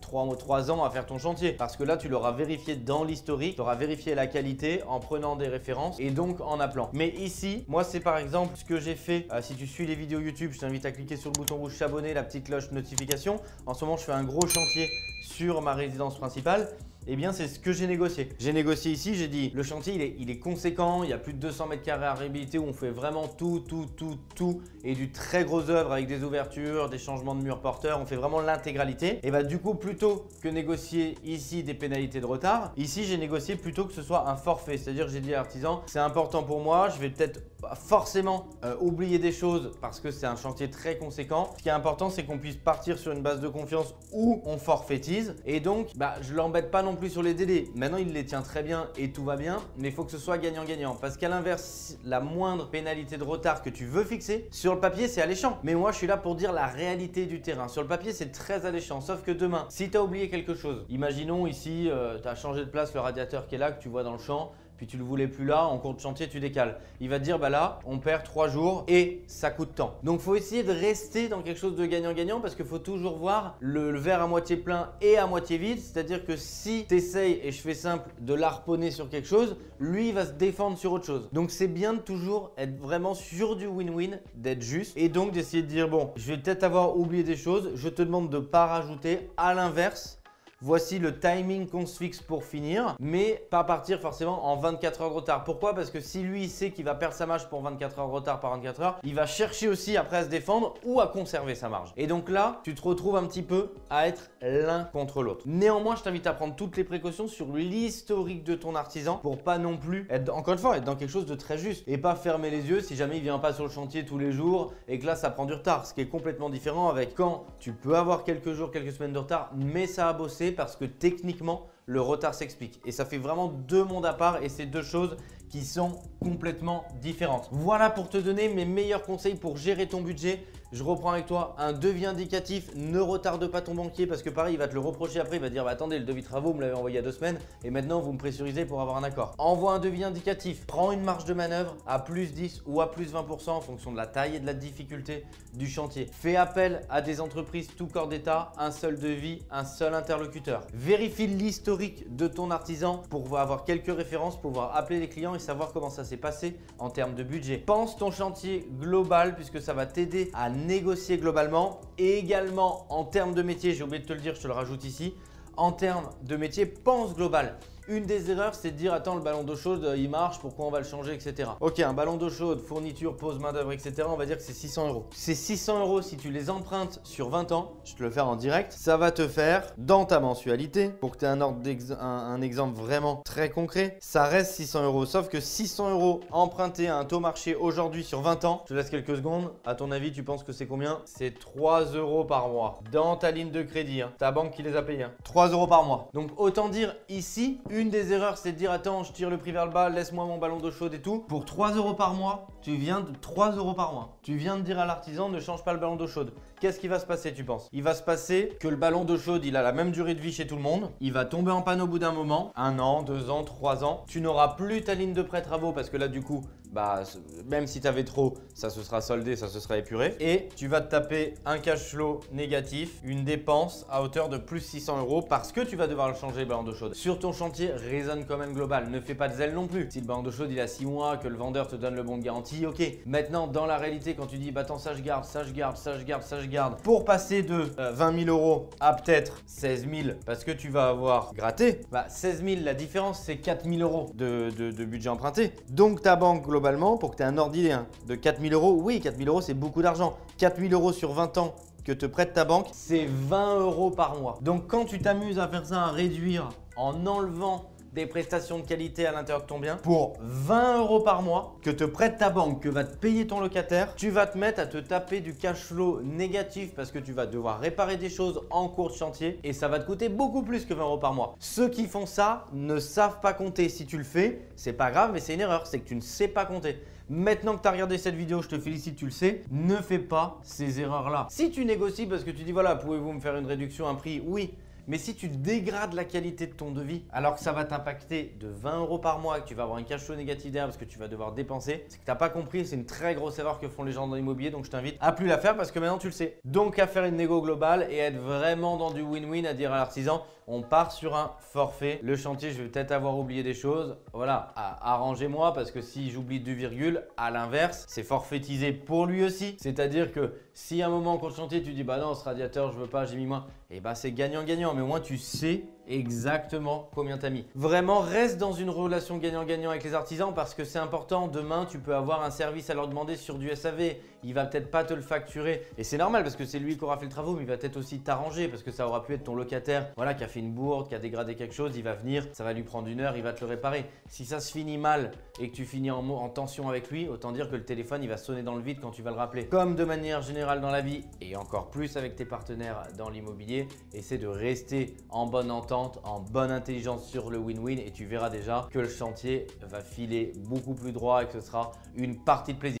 3, 0.00 0.36
3 0.36 0.70
ans 0.70 0.84
à 0.84 0.90
faire 0.90 1.06
ton 1.06 1.18
chantier. 1.18 1.52
Parce 1.52 1.76
que 1.76 1.84
là, 1.84 1.96
tu 1.96 2.08
l'auras 2.08 2.32
vérifié 2.32 2.76
dans 2.76 3.02
l'historique, 3.02 3.56
tu 3.56 3.60
auras 3.62 3.74
vérifié 3.74 4.14
la 4.14 4.26
qualité 4.26 4.82
en 4.86 5.00
prenant 5.00 5.36
des 5.36 5.48
références 5.48 5.98
et 5.98 6.10
donc 6.10 6.40
en 6.40 6.60
appelant. 6.60 6.90
Mais 6.92 7.08
ici, 7.08 7.64
moi, 7.68 7.82
c'est 7.82 8.00
par 8.00 8.18
exemple 8.18 8.56
ce 8.56 8.64
que 8.64 8.78
j'ai 8.78 8.94
fait. 8.94 9.26
Euh, 9.32 9.40
si 9.40 9.54
tu 9.54 9.66
suis 9.66 9.86
les 9.86 9.94
vidéos 9.94 10.20
YouTube, 10.20 10.50
je 10.52 10.58
t'invite 10.58 10.84
à 10.84 10.92
cliquer 10.92 11.16
sur 11.16 11.30
le 11.30 11.38
bouton 11.38 11.56
rouge 11.56 11.76
s'abonner, 11.76 12.12
la 12.12 12.22
petite 12.22 12.44
cloche 12.44 12.70
notification. 12.72 13.40
En 13.66 13.74
ce 13.74 13.84
moment, 13.84 13.96
je 13.96 14.04
fais 14.04 14.12
un 14.12 14.24
gros 14.24 14.46
chantier 14.46 14.88
sur 15.22 15.62
ma 15.62 15.74
résidence 15.74 16.18
principale 16.18 16.68
eh 17.06 17.16
bien 17.16 17.32
c'est 17.32 17.48
ce 17.48 17.58
que 17.58 17.72
j'ai 17.72 17.86
négocié. 17.86 18.28
J'ai 18.38 18.52
négocié 18.52 18.92
ici, 18.92 19.14
j'ai 19.14 19.28
dit 19.28 19.50
le 19.54 19.62
chantier 19.62 20.16
il 20.18 20.30
est, 20.30 20.38
conséquent, 20.38 21.02
il 21.02 21.10
y 21.10 21.12
a 21.12 21.18
plus 21.18 21.32
de 21.32 21.38
200 21.38 21.66
mètres 21.66 21.82
carrés 21.82 22.06
à 22.06 22.14
réhabiliter 22.14 22.58
où 22.58 22.64
on 22.64 22.72
fait 22.72 22.90
vraiment 22.90 23.28
tout, 23.28 23.60
tout, 23.60 23.86
tout, 23.96 24.18
tout 24.34 24.60
et 24.84 24.94
du 24.94 25.10
très 25.10 25.44
gros 25.44 25.70
œuvre 25.70 25.92
avec 25.92 26.06
des 26.06 26.22
ouvertures, 26.24 26.88
des 26.88 26.98
changements 26.98 27.34
de 27.34 27.42
murs 27.42 27.60
porteurs, 27.60 28.00
on 28.00 28.06
fait 28.06 28.16
vraiment 28.16 28.40
l'intégralité. 28.40 29.20
Et 29.22 29.30
bah 29.30 29.42
du 29.42 29.58
coup 29.58 29.74
plutôt 29.74 30.26
que 30.42 30.48
négocier 30.48 31.16
ici 31.24 31.62
des 31.62 31.74
pénalités 31.74 32.20
de 32.20 32.26
retard, 32.26 32.72
ici 32.76 33.04
j'ai 33.04 33.18
négocié 33.18 33.56
plutôt 33.56 33.84
que 33.84 33.92
ce 33.92 34.02
soit 34.02 34.28
un 34.28 34.36
forfait, 34.36 34.76
c'est-à-dire 34.76 35.08
j'ai 35.08 35.20
dit 35.20 35.34
à 35.34 35.38
l'artisan 35.38 35.82
c'est 35.86 35.98
important 35.98 36.42
pour 36.42 36.60
moi, 36.60 36.88
je 36.88 36.98
vais 37.00 37.10
peut-être 37.10 37.40
forcément 37.74 38.46
euh, 38.64 38.74
oublier 38.80 39.18
des 39.18 39.32
choses 39.32 39.72
parce 39.80 40.00
que 40.00 40.10
c'est 40.10 40.26
un 40.26 40.36
chantier 40.36 40.68
très 40.68 40.96
conséquent. 40.98 41.50
Ce 41.56 41.62
qui 41.62 41.68
est 41.68 41.72
important 41.72 42.10
c'est 42.10 42.24
qu'on 42.24 42.38
puisse 42.38 42.56
partir 42.56 42.98
sur 42.98 43.12
une 43.12 43.22
base 43.22 43.40
de 43.40 43.48
confiance 43.48 43.94
où 44.12 44.42
on 44.44 44.58
forfaitise 44.58 45.34
et 45.46 45.60
donc 45.60 45.88
bah, 45.96 46.14
je 46.20 46.34
l'embête 46.34 46.70
pas 46.70 46.82
non 46.82 46.91
plus 46.96 47.10
sur 47.10 47.22
les 47.22 47.34
délais. 47.34 47.64
Maintenant, 47.74 47.98
il 47.98 48.12
les 48.12 48.24
tient 48.24 48.42
très 48.42 48.62
bien 48.62 48.88
et 48.96 49.10
tout 49.10 49.24
va 49.24 49.36
bien, 49.36 49.60
mais 49.76 49.88
il 49.88 49.94
faut 49.94 50.04
que 50.04 50.10
ce 50.10 50.18
soit 50.18 50.38
gagnant-gagnant. 50.38 50.94
Parce 50.94 51.16
qu'à 51.16 51.28
l'inverse, 51.28 51.98
la 52.04 52.20
moindre 52.20 52.68
pénalité 52.68 53.16
de 53.16 53.24
retard 53.24 53.62
que 53.62 53.70
tu 53.70 53.84
veux 53.84 54.04
fixer, 54.04 54.48
sur 54.50 54.74
le 54.74 54.80
papier, 54.80 55.08
c'est 55.08 55.22
alléchant. 55.22 55.58
Mais 55.62 55.74
moi, 55.74 55.92
je 55.92 55.98
suis 55.98 56.06
là 56.06 56.16
pour 56.16 56.34
dire 56.34 56.52
la 56.52 56.66
réalité 56.66 57.26
du 57.26 57.40
terrain. 57.40 57.68
Sur 57.68 57.82
le 57.82 57.88
papier, 57.88 58.12
c'est 58.12 58.32
très 58.32 58.66
alléchant. 58.66 59.00
Sauf 59.00 59.22
que 59.22 59.30
demain, 59.30 59.66
si 59.68 59.90
tu 59.90 59.96
as 59.96 60.02
oublié 60.02 60.28
quelque 60.28 60.54
chose, 60.54 60.84
imaginons 60.88 61.46
ici, 61.46 61.88
euh, 61.90 62.18
tu 62.20 62.28
as 62.28 62.34
changé 62.34 62.60
de 62.60 62.70
place 62.70 62.94
le 62.94 63.00
radiateur 63.00 63.46
qui 63.46 63.54
est 63.54 63.58
là, 63.58 63.72
que 63.72 63.82
tu 63.82 63.88
vois 63.88 64.02
dans 64.02 64.12
le 64.12 64.18
champ, 64.18 64.52
puis 64.76 64.86
tu 64.86 64.96
le 64.96 65.04
voulais 65.04 65.28
plus 65.28 65.44
là, 65.44 65.64
en 65.66 65.78
cours 65.78 65.94
de 65.94 66.00
chantier, 66.00 66.28
tu 66.28 66.40
décales. 66.40 66.78
Il 67.00 67.08
va 67.08 67.18
dire, 67.18 67.38
bah 67.38 67.50
là, 67.50 67.78
on 67.84 67.98
perd 67.98 68.24
trois 68.24 68.48
jours 68.48 68.84
et 68.88 69.22
ça 69.26 69.50
coûte 69.50 69.74
tant. 69.74 69.94
Donc, 70.02 70.20
faut 70.20 70.34
essayer 70.34 70.62
de 70.62 70.72
rester 70.72 71.28
dans 71.28 71.42
quelque 71.42 71.58
chose 71.58 71.76
de 71.76 71.86
gagnant-gagnant 71.86 72.40
parce 72.40 72.54
qu'il 72.54 72.64
faut 72.64 72.78
toujours 72.78 73.18
voir 73.18 73.56
le, 73.60 73.96
verre 73.96 74.22
à 74.22 74.26
moitié 74.26 74.56
plein 74.56 74.90
et 75.00 75.16
à 75.18 75.26
moitié 75.26 75.58
vide. 75.58 75.78
C'est-à-dire 75.78 76.24
que 76.24 76.36
si 76.36 76.86
tu 76.88 76.96
essayes, 76.96 77.40
et 77.42 77.52
je 77.52 77.60
fais 77.60 77.74
simple, 77.74 78.08
de 78.20 78.34
l'arponner 78.34 78.90
sur 78.90 79.08
quelque 79.08 79.28
chose, 79.28 79.56
lui 79.78 80.08
il 80.08 80.14
va 80.14 80.26
se 80.26 80.32
défendre 80.32 80.76
sur 80.76 80.92
autre 80.92 81.06
chose. 81.06 81.28
Donc, 81.32 81.50
c'est 81.50 81.68
bien 81.68 81.94
de 81.94 82.00
toujours 82.00 82.50
être 82.56 82.78
vraiment 82.78 83.14
sur 83.14 83.56
du 83.56 83.66
win-win, 83.66 84.18
d'être 84.34 84.62
juste 84.62 84.96
et 84.96 85.08
donc 85.08 85.32
d'essayer 85.32 85.62
de 85.62 85.68
dire, 85.68 85.88
bon, 85.88 86.10
je 86.16 86.32
vais 86.32 86.38
peut-être 86.38 86.64
avoir 86.64 86.96
oublié 86.96 87.22
des 87.22 87.36
choses, 87.36 87.70
je 87.74 87.88
te 87.88 88.02
demande 88.02 88.30
de 88.30 88.38
ne 88.38 88.42
pas 88.42 88.66
rajouter. 88.66 89.30
À 89.36 89.54
l'inverse, 89.54 90.21
Voici 90.64 91.00
le 91.00 91.18
timing 91.18 91.66
qu'on 91.68 91.86
se 91.86 91.98
fixe 91.98 92.20
pour 92.20 92.44
finir, 92.44 92.94
mais 93.00 93.44
pas 93.50 93.64
partir 93.64 93.98
forcément 93.98 94.46
en 94.46 94.54
24 94.54 95.02
heures 95.02 95.10
de 95.10 95.14
retard. 95.16 95.42
Pourquoi? 95.42 95.74
Parce 95.74 95.90
que 95.90 95.98
si 95.98 96.22
lui 96.22 96.44
il 96.44 96.48
sait 96.48 96.70
qu'il 96.70 96.84
va 96.84 96.94
perdre 96.94 97.16
sa 97.16 97.26
marge 97.26 97.48
pour 97.48 97.62
24 97.62 97.98
heures 97.98 98.06
de 98.06 98.12
retard 98.12 98.38
par 98.38 98.52
24 98.52 98.80
heures, 98.80 99.00
il 99.02 99.16
va 99.16 99.26
chercher 99.26 99.66
aussi 99.66 99.96
après 99.96 100.18
à 100.18 100.22
se 100.22 100.28
défendre 100.28 100.74
ou 100.84 101.00
à 101.00 101.08
conserver 101.08 101.56
sa 101.56 101.68
marge. 101.68 101.92
Et 101.96 102.06
donc 102.06 102.30
là, 102.30 102.60
tu 102.62 102.76
te 102.76 102.82
retrouves 102.82 103.16
un 103.16 103.24
petit 103.24 103.42
peu 103.42 103.72
à 103.90 104.06
être 104.06 104.30
l'un 104.40 104.84
contre 104.84 105.24
l'autre. 105.24 105.42
Néanmoins, 105.46 105.96
je 105.96 106.04
t'invite 106.04 106.28
à 106.28 106.32
prendre 106.32 106.54
toutes 106.54 106.76
les 106.76 106.84
précautions 106.84 107.26
sur 107.26 107.52
l'historique 107.56 108.44
de 108.44 108.54
ton 108.54 108.76
artisan 108.76 109.16
pour 109.16 109.42
pas 109.42 109.58
non 109.58 109.76
plus 109.76 110.06
être, 110.10 110.32
encore 110.32 110.54
une 110.54 110.60
fois, 110.60 110.76
être 110.76 110.84
dans 110.84 110.94
quelque 110.94 111.10
chose 111.10 111.26
de 111.26 111.34
très 111.34 111.58
juste 111.58 111.82
et 111.88 111.98
pas 111.98 112.14
fermer 112.14 112.50
les 112.50 112.68
yeux 112.68 112.80
si 112.80 112.94
jamais 112.94 113.16
il 113.16 113.24
vient 113.24 113.40
pas 113.40 113.52
sur 113.52 113.64
le 113.64 113.70
chantier 113.70 114.04
tous 114.04 114.16
les 114.16 114.30
jours 114.30 114.72
et 114.86 115.00
que 115.00 115.06
là 115.06 115.16
ça 115.16 115.28
prend 115.28 115.44
du 115.44 115.54
retard. 115.54 115.86
Ce 115.86 115.92
qui 115.92 116.02
est 116.02 116.08
complètement 116.08 116.50
différent 116.50 116.88
avec 116.88 117.16
quand 117.16 117.46
tu 117.58 117.72
peux 117.72 117.96
avoir 117.96 118.22
quelques 118.22 118.52
jours, 118.52 118.70
quelques 118.70 118.92
semaines 118.92 119.12
de 119.12 119.18
retard, 119.18 119.50
mais 119.56 119.88
ça 119.88 120.08
a 120.08 120.12
bossé 120.12 120.51
parce 120.52 120.76
que 120.76 120.84
techniquement, 120.84 121.66
le 121.86 122.00
retard 122.00 122.34
s'explique. 122.34 122.80
Et 122.84 122.92
ça 122.92 123.04
fait 123.04 123.18
vraiment 123.18 123.48
deux 123.48 123.84
mondes 123.84 124.06
à 124.06 124.12
part 124.12 124.42
et 124.42 124.48
c'est 124.48 124.66
deux 124.66 124.82
choses 124.82 125.16
qui 125.50 125.64
sont 125.64 125.98
complètement 126.20 126.84
différentes. 127.00 127.48
Voilà 127.52 127.90
pour 127.90 128.08
te 128.08 128.16
donner 128.16 128.48
mes 128.48 128.64
meilleurs 128.64 129.02
conseils 129.02 129.34
pour 129.34 129.56
gérer 129.56 129.86
ton 129.86 130.00
budget. 130.00 130.44
Je 130.72 130.82
reprends 130.82 131.10
avec 131.10 131.26
toi 131.26 131.54
un 131.58 131.74
devis 131.74 132.06
indicatif. 132.06 132.70
Ne 132.74 132.98
retarde 132.98 133.46
pas 133.46 133.60
ton 133.60 133.74
banquier 133.74 134.06
parce 134.06 134.22
que 134.22 134.30
pareil, 134.30 134.54
il 134.54 134.58
va 134.58 134.68
te 134.68 134.72
le 134.72 134.80
reprocher 134.80 135.20
après. 135.20 135.36
Il 135.36 135.42
va 135.42 135.50
dire 135.50 135.64
bah, 135.64 135.72
Attendez, 135.72 135.98
le 135.98 136.06
devis 136.06 136.22
travaux, 136.22 136.52
vous 136.52 136.56
me 136.56 136.62
l'avez 136.62 136.72
envoyé 136.72 136.94
il 136.94 136.96
y 136.96 136.98
a 136.98 137.02
deux 137.02 137.12
semaines 137.12 137.38
et 137.62 137.68
maintenant 137.68 138.00
vous 138.00 138.12
me 138.12 138.18
pressurisez 138.18 138.64
pour 138.64 138.80
avoir 138.80 138.96
un 138.96 139.02
accord. 139.02 139.34
Envoie 139.36 139.74
un 139.74 139.78
devis 139.78 140.02
indicatif. 140.02 140.66
Prends 140.66 140.90
une 140.90 141.02
marge 141.02 141.26
de 141.26 141.34
manœuvre 141.34 141.76
à 141.86 141.98
plus 141.98 142.32
10 142.32 142.62
ou 142.64 142.80
à 142.80 142.90
plus 142.90 143.12
20% 143.12 143.50
en 143.50 143.60
fonction 143.60 143.92
de 143.92 143.98
la 143.98 144.06
taille 144.06 144.36
et 144.36 144.40
de 144.40 144.46
la 144.46 144.54
difficulté 144.54 145.26
du 145.52 145.68
chantier. 145.68 146.08
Fais 146.10 146.36
appel 146.36 146.80
à 146.88 147.02
des 147.02 147.20
entreprises 147.20 147.68
tout 147.76 147.86
corps 147.86 148.08
d'état, 148.08 148.52
un 148.56 148.70
seul 148.70 148.98
devis, 148.98 149.42
un 149.50 149.66
seul 149.66 149.92
interlocuteur. 149.94 150.66
Vérifie 150.72 151.26
l'historique 151.26 152.16
de 152.16 152.26
ton 152.26 152.50
artisan 152.50 153.02
pour 153.10 153.38
avoir 153.38 153.64
quelques 153.64 153.94
références, 153.94 154.40
pouvoir 154.40 154.74
appeler 154.74 155.00
les 155.00 155.10
clients 155.10 155.34
et 155.34 155.38
savoir 155.38 155.72
comment 155.74 155.90
ça 155.90 156.04
s'est 156.04 156.16
passé 156.16 156.56
en 156.78 156.88
termes 156.88 157.14
de 157.14 157.22
budget. 157.22 157.58
Pense 157.58 157.98
ton 157.98 158.10
chantier 158.10 158.66
global 158.80 159.34
puisque 159.34 159.60
ça 159.60 159.74
va 159.74 159.84
t'aider 159.84 160.30
à 160.32 160.48
négocier 160.66 161.18
globalement 161.18 161.80
et 161.98 162.18
également 162.18 162.86
en 162.90 163.04
termes 163.04 163.34
de 163.34 163.42
métier, 163.42 163.74
j'ai 163.74 163.82
oublié 163.82 164.00
de 164.00 164.06
te 164.06 164.12
le 164.12 164.20
dire, 164.20 164.34
je 164.34 164.40
te 164.40 164.46
le 164.46 164.54
rajoute 164.54 164.84
ici, 164.84 165.14
en 165.56 165.72
termes 165.72 166.08
de 166.22 166.36
métier, 166.36 166.66
pense 166.66 167.14
global. 167.14 167.58
Une 167.92 168.06
des 168.06 168.30
erreurs, 168.30 168.54
c'est 168.54 168.70
de 168.70 168.76
dire 168.78 168.94
attends, 168.94 169.16
le 169.16 169.20
ballon 169.20 169.42
d'eau 169.44 169.54
chaude, 169.54 169.92
il 169.98 170.08
marche, 170.08 170.38
pourquoi 170.38 170.64
on 170.64 170.70
va 170.70 170.78
le 170.78 170.86
changer, 170.86 171.12
etc. 171.12 171.50
Ok, 171.60 171.78
un 171.80 171.92
ballon 171.92 172.16
d'eau 172.16 172.30
chaude, 172.30 172.62
fourniture, 172.62 173.18
pose, 173.18 173.38
main-d'œuvre, 173.38 173.70
etc. 173.72 174.04
On 174.08 174.16
va 174.16 174.24
dire 174.24 174.38
que 174.38 174.42
c'est 174.42 174.54
600 174.54 174.88
euros. 174.88 175.06
C'est 175.14 175.34
600 175.34 175.80
euros 175.80 176.00
si 176.00 176.16
tu 176.16 176.30
les 176.30 176.48
empruntes 176.48 177.00
sur 177.04 177.28
20 177.28 177.52
ans. 177.52 177.74
Je 177.84 177.94
te 177.94 178.02
le 178.02 178.08
faire 178.08 178.28
en 178.28 178.36
direct. 178.36 178.72
Ça 178.72 178.96
va 178.96 179.10
te 179.10 179.28
faire 179.28 179.74
dans 179.76 180.06
ta 180.06 180.20
mensualité, 180.20 180.88
pour 180.88 181.10
que 181.10 181.18
tu 181.18 181.26
aies 181.26 181.28
un, 181.28 182.40
exemple 182.40 182.80
vraiment 182.80 183.20
très 183.26 183.50
concret, 183.50 183.98
ça 184.00 184.24
reste 184.24 184.52
600 184.52 184.84
euros. 184.84 185.04
Sauf 185.04 185.28
que 185.28 185.38
600 185.38 185.90
euros 185.90 186.20
empruntés 186.30 186.88
à 186.88 186.96
un 186.96 187.04
taux 187.04 187.20
marché 187.20 187.54
aujourd'hui 187.54 188.04
sur 188.04 188.22
20 188.22 188.46
ans, 188.46 188.62
je 188.64 188.70
te 188.70 188.74
laisse 188.74 188.88
quelques 188.88 189.16
secondes. 189.16 189.52
À 189.66 189.74
ton 189.74 189.90
avis, 189.90 190.12
tu 190.12 190.22
penses 190.22 190.44
que 190.44 190.52
c'est 190.52 190.66
combien? 190.66 191.02
C'est 191.04 191.38
3 191.38 191.92
euros 191.92 192.24
par 192.24 192.48
mois 192.48 192.80
dans 192.90 193.16
ta 193.16 193.32
ligne 193.32 193.50
de 193.50 193.62
crédit. 193.62 194.00
Hein. 194.00 194.14
Ta 194.16 194.30
banque 194.30 194.52
qui 194.52 194.62
les 194.62 194.76
a 194.76 194.82
payés. 194.82 195.08
3 195.24 195.48
hein. 195.48 195.52
euros 195.52 195.66
par 195.66 195.84
mois. 195.84 196.08
Donc 196.14 196.30
autant 196.38 196.70
dire 196.70 196.96
ici, 197.10 197.60
une 197.68 197.81
des 197.90 198.12
erreurs, 198.12 198.38
c'est 198.38 198.52
de 198.52 198.56
dire 198.56 198.70
attends, 198.70 199.02
je 199.02 199.12
tire 199.12 199.30
le 199.30 199.38
prix 199.38 199.52
vers 199.52 199.66
le 199.66 199.72
bas, 199.72 199.88
laisse-moi 199.88 200.24
mon 200.24 200.38
ballon 200.38 200.58
d'eau 200.58 200.70
chaude 200.70 200.94
et 200.94 201.00
tout. 201.00 201.20
Pour 201.20 201.44
3 201.44 201.72
euros 201.72 201.94
par 201.94 202.14
mois, 202.14 202.46
tu 202.62 202.74
viens 202.76 203.00
de 203.00 203.10
3 203.20 203.52
euros 203.52 203.74
par 203.74 203.92
mois. 203.92 204.16
Tu 204.22 204.36
viens 204.36 204.56
de 204.56 204.62
dire 204.62 204.78
à 204.78 204.86
l'artisan 204.86 205.28
ne 205.28 205.40
change 205.40 205.64
pas 205.64 205.72
le 205.72 205.78
ballon 205.78 205.96
d'eau 205.96 206.06
chaude. 206.06 206.32
Qu'est-ce 206.62 206.78
qui 206.78 206.86
va 206.86 207.00
se 207.00 207.06
passer, 207.06 207.34
tu 207.34 207.42
penses? 207.42 207.68
Il 207.72 207.82
va 207.82 207.92
se 207.92 208.04
passer 208.04 208.56
que 208.60 208.68
le 208.68 208.76
ballon 208.76 209.02
d'eau 209.02 209.18
chaude, 209.18 209.44
il 209.44 209.56
a 209.56 209.62
la 209.62 209.72
même 209.72 209.90
durée 209.90 210.14
de 210.14 210.20
vie 210.20 210.32
chez 210.32 210.46
tout 210.46 210.54
le 210.54 210.62
monde. 210.62 210.92
Il 211.00 211.12
va 211.12 211.24
tomber 211.24 211.50
en 211.50 211.60
panne 211.60 211.80
au 211.80 211.88
bout 211.88 211.98
d'un 211.98 212.12
moment, 212.12 212.52
un 212.54 212.78
an, 212.78 213.02
deux 213.02 213.30
ans, 213.30 213.42
trois 213.42 213.82
ans. 213.82 214.04
Tu 214.06 214.20
n'auras 214.20 214.54
plus 214.54 214.82
ta 214.82 214.94
ligne 214.94 215.12
de 215.12 215.22
prêt 215.22 215.42
travaux 215.42 215.72
parce 215.72 215.90
que 215.90 215.96
là, 215.96 216.06
du 216.06 216.22
coup, 216.22 216.44
bah, 216.72 217.02
même 217.48 217.66
si 217.66 217.80
tu 217.80 217.86
avais 217.86 218.04
trop, 218.04 218.34
ça 218.54 218.70
se 218.70 218.82
sera 218.82 219.00
soldé, 219.00 219.36
ça 219.36 219.48
se 219.48 219.60
sera 219.60 219.76
épuré. 219.76 220.16
Et 220.20 220.48
tu 220.56 220.68
vas 220.68 220.80
te 220.80 220.90
taper 220.90 221.34
un 221.44 221.58
cash 221.58 221.80
flow 221.80 222.20
négatif, 222.32 222.98
une 223.04 223.24
dépense 223.24 223.84
à 223.90 224.02
hauteur 224.02 224.28
de 224.28 224.38
plus 224.38 224.60
600 224.60 225.00
euros 225.00 225.20
parce 225.20 225.52
que 225.52 225.60
tu 225.60 225.76
vas 225.76 225.86
devoir 225.86 226.08
le 226.08 226.14
changer 226.14 226.40
le 226.40 226.46
ballon 226.46 226.62
d'eau 226.62 226.74
chaude. 226.74 226.94
Sur 226.94 227.18
ton 227.18 227.32
chantier, 227.32 227.72
raisonne 227.72 228.24
quand 228.24 228.38
même 228.38 228.54
global. 228.54 228.88
Ne 228.88 229.00
fais 229.00 229.14
pas 229.14 229.28
de 229.28 229.34
zèle 229.34 229.52
non 229.52 229.66
plus. 229.66 229.88
Si 229.90 230.00
le 230.00 230.06
ballon 230.06 230.22
d'eau 230.22 230.30
chaude 230.30 230.50
il 230.50 230.60
a 230.60 230.66
6 230.66 230.86
mois, 230.86 231.18
que 231.18 231.28
le 231.28 231.36
vendeur 231.36 231.68
te 231.68 231.76
donne 231.76 231.94
le 231.94 232.02
bon 232.02 232.16
de 232.16 232.22
garantie, 232.22 232.64
ok. 232.64 232.82
Maintenant, 233.04 233.48
dans 233.48 233.66
la 233.66 233.76
réalité, 233.76 234.14
quand 234.14 234.26
tu 234.26 234.38
dis 234.38 234.50
bah 234.50 234.62
attends, 234.62 234.78
ça 234.78 234.94
je 234.94 235.02
garde, 235.02 235.24
ça 235.24 235.44
je 235.44 235.52
garde, 235.52 235.76
ça 235.76 235.98
je 235.98 236.04
garde, 236.04 236.22
ça 236.22 236.40
je 236.40 236.46
garde, 236.46 236.51
pour 236.82 237.04
passer 237.04 237.42
de 237.42 237.70
20 237.78 238.14
euh, 238.14 238.24
000 238.24 238.36
euros 238.36 238.68
à 238.80 238.94
peut-être 238.94 239.42
16 239.46 239.88
000 239.88 240.16
parce 240.26 240.44
que 240.44 240.50
tu 240.50 240.68
vas 240.68 240.88
avoir 240.88 241.32
gratté, 241.34 241.80
bah 241.90 242.06
16 242.08 242.44
000, 242.44 242.60
la 242.64 242.74
différence 242.74 243.22
c'est 243.24 243.36
4 243.36 243.64
000 243.64 243.80
euros 243.80 244.10
de, 244.14 244.84
budget 244.84 245.08
emprunté. 245.08 245.52
Donc 245.70 246.02
ta 246.02 246.16
banque 246.16 246.44
globale 246.44 246.78
pour 246.78 247.12
que 247.12 247.16
tu 247.16 247.22
aies 247.22 247.26
un 247.26 247.38
ordre 247.38 247.52
d'idée, 247.52 247.72
hein, 247.72 247.86
de 248.06 248.14
4000 248.14 248.52
euros, 248.54 248.78
oui, 248.82 249.00
4000 249.00 249.28
euros, 249.28 249.40
c'est 249.40 249.54
beaucoup 249.54 249.82
d'argent. 249.82 250.16
4000 250.38 250.72
euros 250.72 250.92
sur 250.92 251.12
20 251.12 251.38
ans 251.38 251.54
que 251.84 251.92
te 251.92 252.06
prête 252.06 252.32
ta 252.32 252.44
banque, 252.44 252.68
c'est 252.72 253.06
20 253.06 253.60
euros 253.60 253.90
par 253.90 254.18
mois. 254.18 254.38
Donc 254.42 254.66
quand 254.68 254.84
tu 254.84 254.98
t'amuses 255.00 255.38
à 255.38 255.48
faire 255.48 255.66
ça, 255.66 255.82
à 255.84 255.90
réduire 255.90 256.48
en 256.76 257.06
enlevant 257.06 257.71
des 257.92 258.06
prestations 258.06 258.58
de 258.58 258.66
qualité 258.66 259.06
à 259.06 259.12
l'intérieur 259.12 259.42
de 259.42 259.46
ton 259.46 259.58
bien 259.58 259.76
pour 259.76 260.14
20 260.20 260.78
euros 260.78 261.00
par 261.00 261.22
mois 261.22 261.56
que 261.62 261.70
te 261.70 261.84
prête 261.84 262.18
ta 262.18 262.30
banque, 262.30 262.62
que 262.62 262.68
va 262.68 262.84
te 262.84 262.96
payer 262.96 263.26
ton 263.26 263.40
locataire, 263.40 263.94
tu 263.96 264.08
vas 264.10 264.26
te 264.26 264.38
mettre 264.38 264.60
à 264.60 264.66
te 264.66 264.78
taper 264.78 265.20
du 265.20 265.34
cash 265.34 265.58
flow 265.58 266.00
négatif 266.02 266.74
parce 266.74 266.90
que 266.90 266.98
tu 266.98 267.12
vas 267.12 267.26
devoir 267.26 267.60
réparer 267.60 267.96
des 267.96 268.08
choses 268.08 268.42
en 268.50 268.68
cours 268.68 268.90
de 268.90 268.96
chantier 268.96 269.38
et 269.44 269.52
ça 269.52 269.68
va 269.68 269.78
te 269.78 269.86
coûter 269.86 270.08
beaucoup 270.08 270.42
plus 270.42 270.64
que 270.64 270.74
20 270.74 270.82
euros 270.82 270.98
par 270.98 271.12
mois. 271.12 271.34
Ceux 271.38 271.68
qui 271.68 271.86
font 271.86 272.06
ça 272.06 272.46
ne 272.52 272.78
savent 272.78 273.20
pas 273.20 273.34
compter. 273.34 273.68
Si 273.68 273.84
tu 273.86 273.98
le 273.98 274.04
fais, 274.04 274.42
c'est 274.56 274.72
pas 274.72 274.90
grave, 274.90 275.10
mais 275.12 275.20
c'est 275.20 275.34
une 275.34 275.40
erreur, 275.40 275.66
c'est 275.66 275.78
que 275.78 275.88
tu 275.88 275.94
ne 275.94 276.00
sais 276.00 276.28
pas 276.28 276.46
compter. 276.46 276.82
Maintenant 277.10 277.56
que 277.56 277.62
tu 277.62 277.68
as 277.68 277.72
regardé 277.72 277.98
cette 277.98 278.14
vidéo, 278.14 278.40
je 278.40 278.48
te 278.48 278.58
félicite, 278.58 278.96
tu 278.96 279.04
le 279.04 279.10
sais, 279.10 279.42
ne 279.50 279.76
fais 279.76 279.98
pas 279.98 280.40
ces 280.42 280.80
erreurs-là. 280.80 281.26
Si 281.28 281.50
tu 281.50 281.64
négocies 281.64 282.06
parce 282.06 282.24
que 282.24 282.30
tu 282.30 282.42
dis 282.44 282.52
voilà, 282.52 282.76
pouvez-vous 282.76 283.12
me 283.12 283.20
faire 283.20 283.36
une 283.36 283.46
réduction, 283.46 283.86
un 283.86 283.94
prix? 283.94 284.22
Oui, 284.24 284.54
mais 284.86 284.98
si 284.98 285.14
tu 285.14 285.28
dégrades 285.28 285.94
la 285.94 286.04
qualité 286.04 286.46
de 286.46 286.52
ton 286.52 286.70
devis, 286.70 287.02
alors 287.12 287.34
que 287.34 287.40
ça 287.40 287.52
va 287.52 287.64
t'impacter 287.64 288.34
de 288.40 288.48
20 288.48 288.80
euros 288.80 288.98
par 288.98 289.18
mois, 289.18 289.40
que 289.40 289.48
tu 289.48 289.54
vas 289.54 289.62
avoir 289.64 289.78
un 289.78 289.82
cash 289.82 290.02
flow 290.02 290.16
négatif 290.16 290.50
derrière 290.50 290.66
parce 290.66 290.78
que 290.78 290.84
tu 290.84 290.98
vas 290.98 291.08
devoir 291.08 291.32
dépenser, 291.32 291.84
c'est 291.88 291.98
que 291.98 292.04
tu 292.04 292.10
n'as 292.10 292.16
pas 292.16 292.30
compris. 292.30 292.66
C'est 292.66 292.76
une 292.76 292.86
très 292.86 293.14
grosse 293.14 293.38
erreur 293.38 293.58
que 293.58 293.68
font 293.68 293.84
les 293.84 293.92
gens 293.92 294.08
dans 294.08 294.16
l'immobilier. 294.16 294.50
Donc 294.50 294.64
je 294.64 294.70
t'invite 294.70 294.96
à 295.00 295.12
plus 295.12 295.26
la 295.26 295.38
faire 295.38 295.56
parce 295.56 295.70
que 295.70 295.78
maintenant 295.78 295.98
tu 295.98 296.08
le 296.08 296.12
sais. 296.12 296.38
Donc 296.44 296.78
à 296.78 296.86
faire 296.86 297.04
une 297.04 297.16
négo 297.16 297.40
globale 297.42 297.86
et 297.90 297.98
être 297.98 298.18
vraiment 298.18 298.76
dans 298.76 298.90
du 298.90 299.02
win-win, 299.02 299.46
à 299.46 299.54
dire 299.54 299.72
à 299.72 299.76
l'artisan 299.76 300.22
on 300.46 300.62
part 300.62 300.92
sur 300.92 301.14
un 301.14 301.32
forfait. 301.40 302.00
Le 302.02 302.16
chantier, 302.16 302.50
je 302.50 302.62
vais 302.62 302.68
peut-être 302.68 302.92
avoir 302.92 303.18
oublié 303.18 303.42
des 303.42 303.54
choses. 303.54 303.96
Voilà, 304.12 304.52
arrangez-moi 304.56 305.52
parce 305.52 305.70
que 305.70 305.80
si 305.80 306.10
j'oublie 306.10 306.40
du 306.40 306.54
virgule, 306.54 307.04
à 307.16 307.30
l'inverse, 307.30 307.84
c'est 307.88 308.02
forfaitisé 308.02 308.72
pour 308.72 309.06
lui 309.06 309.24
aussi. 309.24 309.56
C'est-à-dire 309.60 310.12
que 310.12 310.34
si 310.54 310.82
à 310.82 310.86
un 310.86 310.90
moment, 310.90 311.18
quand 311.18 311.30
chantier, 311.30 311.62
tu 311.62 311.72
dis 311.72 311.82
bah 311.82 311.98
non, 311.98 312.14
ce 312.14 312.24
radiateur, 312.24 312.72
je 312.72 312.78
veux 312.78 312.86
pas, 312.86 313.06
j'ai 313.06 313.16
mis 313.16 313.26
moins, 313.26 313.46
et 313.70 313.76
eh 313.76 313.80
bah 313.80 313.94
c'est 313.94 314.12
gagnant-gagnant. 314.12 314.74
Mais 314.74 314.82
au 314.82 314.86
moins, 314.86 315.00
tu 315.00 315.16
sais 315.18 315.64
exactement 315.88 316.88
combien 316.94 317.18
tu 317.18 317.26
as 317.26 317.30
mis. 317.30 317.44
Vraiment, 317.54 318.00
reste 318.00 318.38
dans 318.38 318.52
une 318.52 318.70
relation 318.70 319.18
gagnant-gagnant 319.18 319.70
avec 319.70 319.84
les 319.84 319.94
artisans 319.94 320.32
parce 320.34 320.54
que 320.54 320.64
c'est 320.64 320.78
important. 320.78 321.28
Demain, 321.28 321.66
tu 321.68 321.78
peux 321.78 321.94
avoir 321.94 322.22
un 322.22 322.30
service 322.30 322.70
à 322.70 322.74
leur 322.74 322.88
demander 322.88 323.16
sur 323.16 323.38
du 323.38 323.54
SAV. 323.54 323.96
Il 324.24 324.34
va 324.34 324.46
peut-être 324.46 324.70
pas 324.70 324.84
te 324.84 324.94
le 324.94 325.02
facturer. 325.02 325.62
Et 325.78 325.84
c'est 325.84 325.98
normal 325.98 326.22
parce 326.22 326.36
que 326.36 326.44
c'est 326.44 326.58
lui 326.58 326.76
qui 326.76 326.84
aura 326.84 326.96
fait 326.96 327.06
le 327.06 327.10
travaux, 327.10 327.34
mais 327.34 327.42
il 327.42 327.48
va 327.48 327.56
peut-être 327.56 327.76
aussi 327.76 328.00
t'arranger 328.00 328.48
parce 328.48 328.62
que 328.62 328.70
ça 328.70 328.86
aura 328.86 329.02
pu 329.02 329.14
être 329.14 329.24
ton 329.24 329.34
locataire 329.34 329.88
voilà, 329.96 330.14
qui 330.14 330.22
a 330.22 330.28
fait 330.28 330.40
une 330.40 330.52
bourde, 330.52 330.88
qui 330.88 330.94
a 330.94 330.98
dégradé 330.98 331.34
quelque 331.34 331.54
chose. 331.54 331.76
Il 331.76 331.82
va 331.82 331.94
venir, 331.94 332.26
ça 332.32 332.44
va 332.44 332.52
lui 332.52 332.62
prendre 332.62 332.88
une 332.88 333.00
heure, 333.00 333.16
il 333.16 333.22
va 333.22 333.32
te 333.32 333.40
le 333.40 333.50
réparer. 333.50 333.86
Si 334.08 334.24
ça 334.24 334.38
se 334.40 334.52
finit 334.52 334.78
mal 334.78 335.10
et 335.40 335.50
que 335.50 335.56
tu 335.56 335.64
finis 335.64 335.90
en, 335.90 336.08
en 336.08 336.28
tension 336.28 336.68
avec 336.68 336.90
lui, 336.90 337.08
autant 337.08 337.32
dire 337.32 337.50
que 337.50 337.56
le 337.56 337.64
téléphone, 337.64 338.02
il 338.02 338.08
va 338.08 338.16
sonner 338.16 338.42
dans 338.42 338.54
le 338.54 338.62
vide 338.62 338.78
quand 338.80 338.90
tu 338.90 339.02
vas 339.02 339.10
le 339.10 339.16
rappeler. 339.16 339.46
Comme 339.46 339.74
de 339.74 339.84
manière 339.84 340.22
générale 340.22 340.60
dans 340.60 340.70
la 340.70 340.80
vie 340.80 341.02
et 341.20 341.34
encore 341.36 341.70
plus 341.70 341.96
avec 341.96 342.14
tes 342.14 342.24
partenaires 342.24 342.84
dans 342.96 343.10
l'immobilier, 343.10 343.66
essaie 343.92 344.18
de 344.18 344.28
rester 344.28 344.94
en 345.10 345.26
bonne 345.26 345.50
entente 345.50 345.71
en 345.72 346.20
bonne 346.20 346.50
intelligence 346.50 347.08
sur 347.08 347.30
le 347.30 347.38
win-win 347.38 347.78
et 347.78 347.90
tu 347.90 348.04
verras 348.04 348.30
déjà 348.30 348.68
que 348.70 348.78
le 348.78 348.88
chantier 348.88 349.46
va 349.62 349.80
filer 349.80 350.32
beaucoup 350.36 350.74
plus 350.74 350.92
droit 350.92 351.22
et 351.22 351.26
que 351.26 351.40
ce 351.40 351.46
sera 351.46 351.72
une 351.96 352.16
partie 352.22 352.54
de 352.54 352.58
plaisir. 352.58 352.78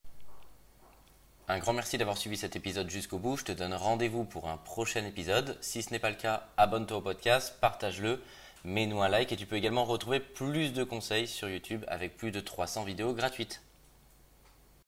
Un 1.48 1.58
grand 1.58 1.72
merci 1.72 1.98
d'avoir 1.98 2.16
suivi 2.16 2.36
cet 2.36 2.56
épisode 2.56 2.88
jusqu'au 2.88 3.18
bout. 3.18 3.36
Je 3.36 3.44
te 3.44 3.52
donne 3.52 3.74
rendez-vous 3.74 4.24
pour 4.24 4.48
un 4.48 4.56
prochain 4.56 5.04
épisode. 5.04 5.58
Si 5.60 5.82
ce 5.82 5.90
n'est 5.90 5.98
pas 5.98 6.10
le 6.10 6.16
cas, 6.16 6.48
abonne-toi 6.56 6.98
au 6.98 7.02
podcast, 7.02 7.56
partage-le, 7.60 8.22
mets-nous 8.64 9.02
un 9.02 9.08
like 9.08 9.32
et 9.32 9.36
tu 9.36 9.46
peux 9.46 9.56
également 9.56 9.84
retrouver 9.84 10.20
plus 10.20 10.72
de 10.72 10.84
conseils 10.84 11.26
sur 11.26 11.48
YouTube 11.48 11.84
avec 11.88 12.16
plus 12.16 12.30
de 12.30 12.40
300 12.40 12.84
vidéos 12.84 13.12
gratuites. 13.12 13.62